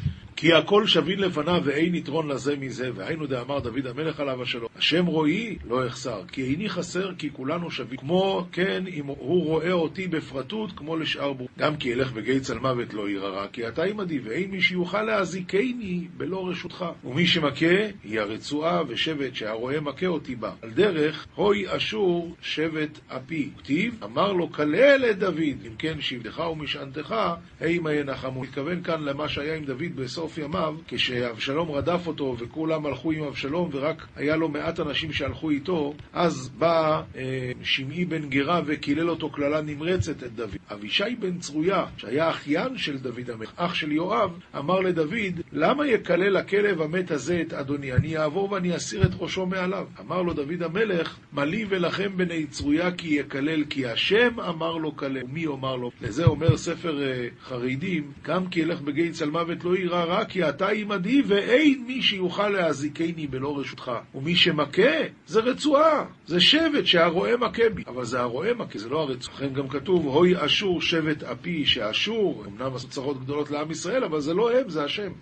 כי 0.44 0.52
הכל 0.52 0.86
שווין 0.86 1.18
לפניו 1.18 1.60
ואין 1.64 1.94
יתרון 1.94 2.28
לזה 2.28 2.56
מזה, 2.56 2.90
והיינו 2.94 3.26
דאמר 3.26 3.60
דוד 3.60 3.86
המלך 3.86 4.20
עליו 4.20 4.42
השלום, 4.42 4.68
השם 4.76 5.06
רואי 5.06 5.56
לא 5.68 5.86
אחסר, 5.86 6.22
כי 6.32 6.42
איני 6.42 6.68
חסר 6.68 7.10
כי 7.18 7.30
כולנו 7.32 7.70
שווים, 7.70 7.96
כמו 7.96 8.46
כן 8.52 8.84
אם 8.86 9.06
הוא 9.06 9.44
רואה 9.44 9.72
אותי 9.72 10.08
בפרטות 10.08 10.70
כמו 10.76 10.96
לשאר 10.96 11.32
בור. 11.32 11.48
גם 11.58 11.76
כי 11.76 11.92
אלך 11.92 12.12
בגיא 12.12 12.38
צל 12.38 12.58
מוות 12.58 12.94
לא 12.94 13.10
ירא 13.10 13.46
כי 13.52 13.68
אתה 13.68 13.84
עמדי, 13.84 14.18
ואין 14.18 14.50
מי 14.50 14.60
שיוכל 14.60 15.02
להזיקני 15.02 16.08
בלא 16.16 16.48
רשותך. 16.48 16.84
ומי 17.04 17.26
שמכה 17.26 17.76
היא 18.04 18.20
הרצועה 18.20 18.82
ושבט 18.88 19.34
שהרועה 19.34 19.80
מכה 19.80 20.06
אותי 20.06 20.36
בה. 20.36 20.52
על 20.62 20.70
דרך, 20.70 21.26
הוי 21.34 21.76
אשור 21.76 22.34
שבט 22.42 22.98
אפי. 23.08 23.50
כתיב, 23.58 23.94
אמר 24.04 24.32
לו 24.32 24.52
כלל 24.52 25.04
את 25.10 25.18
דוד, 25.18 25.66
אם 25.66 25.74
כן 25.78 26.00
שבטך 26.00 26.38
ומשענתך, 26.38 27.14
הימה 27.60 27.92
ינחמו. 27.92 28.40
מתכוון 28.40 28.82
כאן 28.82 29.02
למה 29.02 29.28
שהיה 29.28 29.54
עם 29.54 29.64
דוד 29.64 29.96
בסוף 29.96 30.33
בסוף 30.34 30.44
ימיו, 30.44 30.74
כשאבשלום 30.88 31.70
רדף 31.70 32.06
אותו 32.06 32.36
וכולם 32.38 32.86
הלכו 32.86 33.12
עם 33.12 33.22
אבשלום 33.24 33.70
ורק 33.72 34.06
היה 34.16 34.36
לו 34.36 34.48
מעט 34.48 34.80
אנשים 34.80 35.12
שהלכו 35.12 35.50
איתו, 35.50 35.94
אז 36.12 36.50
בא 36.58 37.02
אה, 37.16 37.52
שמעי 37.62 38.04
בן 38.04 38.28
גרה 38.28 38.60
וקילל 38.66 39.10
אותו 39.10 39.30
קללה 39.30 39.60
נמרצת 39.60 40.22
את 40.22 40.32
דוד. 40.32 40.56
אבישי 40.72 41.16
בן 41.20 41.38
צרויה, 41.38 41.84
שהיה 41.96 42.30
אחיין 42.30 42.78
של 42.78 42.98
דוד 42.98 43.30
המלך, 43.30 43.52
אח 43.56 43.74
של 43.74 43.92
יואב, 43.92 44.30
אמר 44.58 44.80
לדוד, 44.80 45.40
למה 45.52 45.86
יקלל 45.86 46.36
הכלב 46.36 46.82
המת 46.82 47.10
הזה 47.10 47.42
את 47.46 47.52
אדוני? 47.52 47.92
אני 47.92 48.18
אעבור 48.18 48.52
ואני 48.52 48.76
אסיר 48.76 49.06
את 49.06 49.10
ראשו 49.18 49.46
מעליו. 49.46 49.86
אמר 50.00 50.22
לו 50.22 50.32
דוד 50.32 50.62
המלך, 50.62 51.16
מה 51.32 51.44
לי 51.44 51.64
ולכם 51.68 52.16
בני 52.16 52.46
צרויה 52.46 52.92
כי 52.92 53.08
יקלל, 53.08 53.64
כי 53.64 53.86
השם 53.86 54.40
אמר 54.40 54.76
לו 54.76 54.96
כלל. 54.96 55.22
מי 55.32 55.40
יאמר 55.40 55.76
לו? 55.76 55.90
לזה 56.02 56.24
אומר 56.24 56.56
ספר 56.56 57.02
אה, 57.02 57.28
חרדים, 57.42 58.12
גם 58.22 58.46
כי 58.46 58.60
ילך 58.60 58.80
בגיא 58.80 59.12
צל 59.12 59.30
מוות 59.30 59.64
לא 59.64 59.76
יירא 59.76 60.04
רע 60.14 60.24
כי 60.24 60.48
אתה 60.48 60.68
עמדי, 60.68 61.22
ואין 61.26 61.84
מי 61.86 62.02
שיוכל 62.02 62.48
להזיקני 62.48 63.26
בלא 63.26 63.58
רשותך. 63.58 63.92
ומי 64.14 64.36
שמכה, 64.36 64.92
זה 65.26 65.40
רצועה, 65.40 66.04
זה 66.26 66.40
שבט 66.40 66.86
שהרועה 66.86 67.36
מכה 67.36 67.68
בי. 67.74 67.82
אבל 67.86 68.04
זה 68.04 68.20
הרועה 68.20 68.54
מכה, 68.54 68.78
זה 68.78 68.88
לא 68.88 69.00
הרצועה. 69.00 69.36
לכן 69.36 69.52
גם 69.54 69.68
כתוב, 69.68 70.06
הוי 70.06 70.44
אשור 70.44 70.82
שבט 70.82 71.22
אפי, 71.22 71.66
שאשור, 71.66 72.44
אמנם 72.46 72.74
עשו 72.74 72.88
צרות 72.88 73.20
גדולות 73.20 73.50
לעם 73.50 73.70
ישראל, 73.70 74.04
אבל 74.04 74.20
זה 74.20 74.34
לא 74.34 74.52
הם, 74.52 74.68
זה 74.68 74.84
השם. 74.84 75.12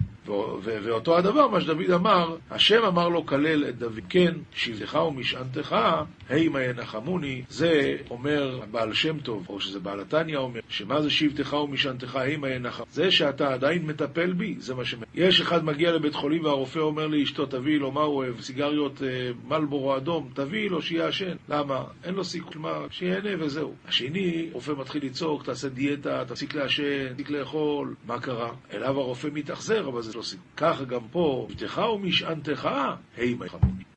ואותו 0.62 1.18
הדבר, 1.18 1.48
מה 1.48 1.60
שדוד 1.60 1.90
אמר, 1.90 2.36
השם 2.50 2.82
אמר 2.84 3.08
לו 3.08 3.26
כלל 3.26 3.64
את 3.68 3.78
דוד, 3.78 4.00
כן, 4.08 4.34
שבטך 4.54 4.94
ומשענתך, 4.94 5.76
הימה 6.28 6.62
ינחמוני, 6.62 7.42
זה 7.48 7.96
אומר 8.10 8.60
בעל 8.70 8.94
שם 8.94 9.20
טוב, 9.20 9.46
או 9.48 9.60
שזה 9.60 9.80
בעל 9.80 10.00
התניא 10.00 10.36
אומר, 10.36 10.60
שמה 10.68 11.02
זה 11.02 11.10
שבטך 11.10 11.52
ומשענתך, 11.52 12.16
הימה 12.16 12.48
ינחם. 12.48 12.82
זה 12.90 13.10
שאתה 13.10 13.54
עדיין 13.54 13.86
מטפל 13.86 14.32
בי, 14.32 14.54
זה 14.58 14.74
מה 14.74 14.84
ש... 14.84 14.94
יש 15.14 15.40
אחד 15.40 15.64
מגיע 15.64 15.92
לבית 15.92 16.14
חולים 16.14 16.44
והרופא 16.44 16.78
אומר 16.78 17.06
לאשתו, 17.06 17.46
תביאי 17.46 17.78
לו, 17.78 17.90
מה 17.90 18.00
הוא 18.00 18.16
אוהב? 18.16 18.40
סיגריות 18.40 19.02
אה, 19.02 19.30
מלבורו 19.48 19.96
אדום, 19.96 20.30
תביאי 20.34 20.68
לו 20.68 20.82
שיעשן. 20.82 21.36
למה? 21.48 21.84
אין 22.04 22.14
לו 22.14 22.24
סיכוי, 22.24 22.60
מה? 22.60 22.78
שיהנה 22.90 23.30
וזהו. 23.38 23.74
השני, 23.88 24.48
רופא 24.52 24.72
מתחיל 24.78 25.04
לצעוק, 25.04 25.44
תעשה 25.44 25.68
דיאטה, 25.68 26.24
תפסיק 26.28 26.54
לעשן, 26.54 27.12
תפסיק 27.12 27.30
לאכול, 27.30 27.94
מה 28.06 28.20
קרה? 28.20 28.50
אליו 28.72 29.00
הרופא 29.00 29.28
מתאכזר, 29.32 29.88
אבל 29.88 30.02
זה 30.02 30.11
לא 30.14 30.22
סיכוי. 30.22 30.46
ככה 30.56 30.84
גם 30.84 31.00
פה, 31.10 31.46
שבטך 31.50 31.78
ומשענתך, 31.94 32.68
הימה 33.16 33.44
ינחמוני. 33.44 33.82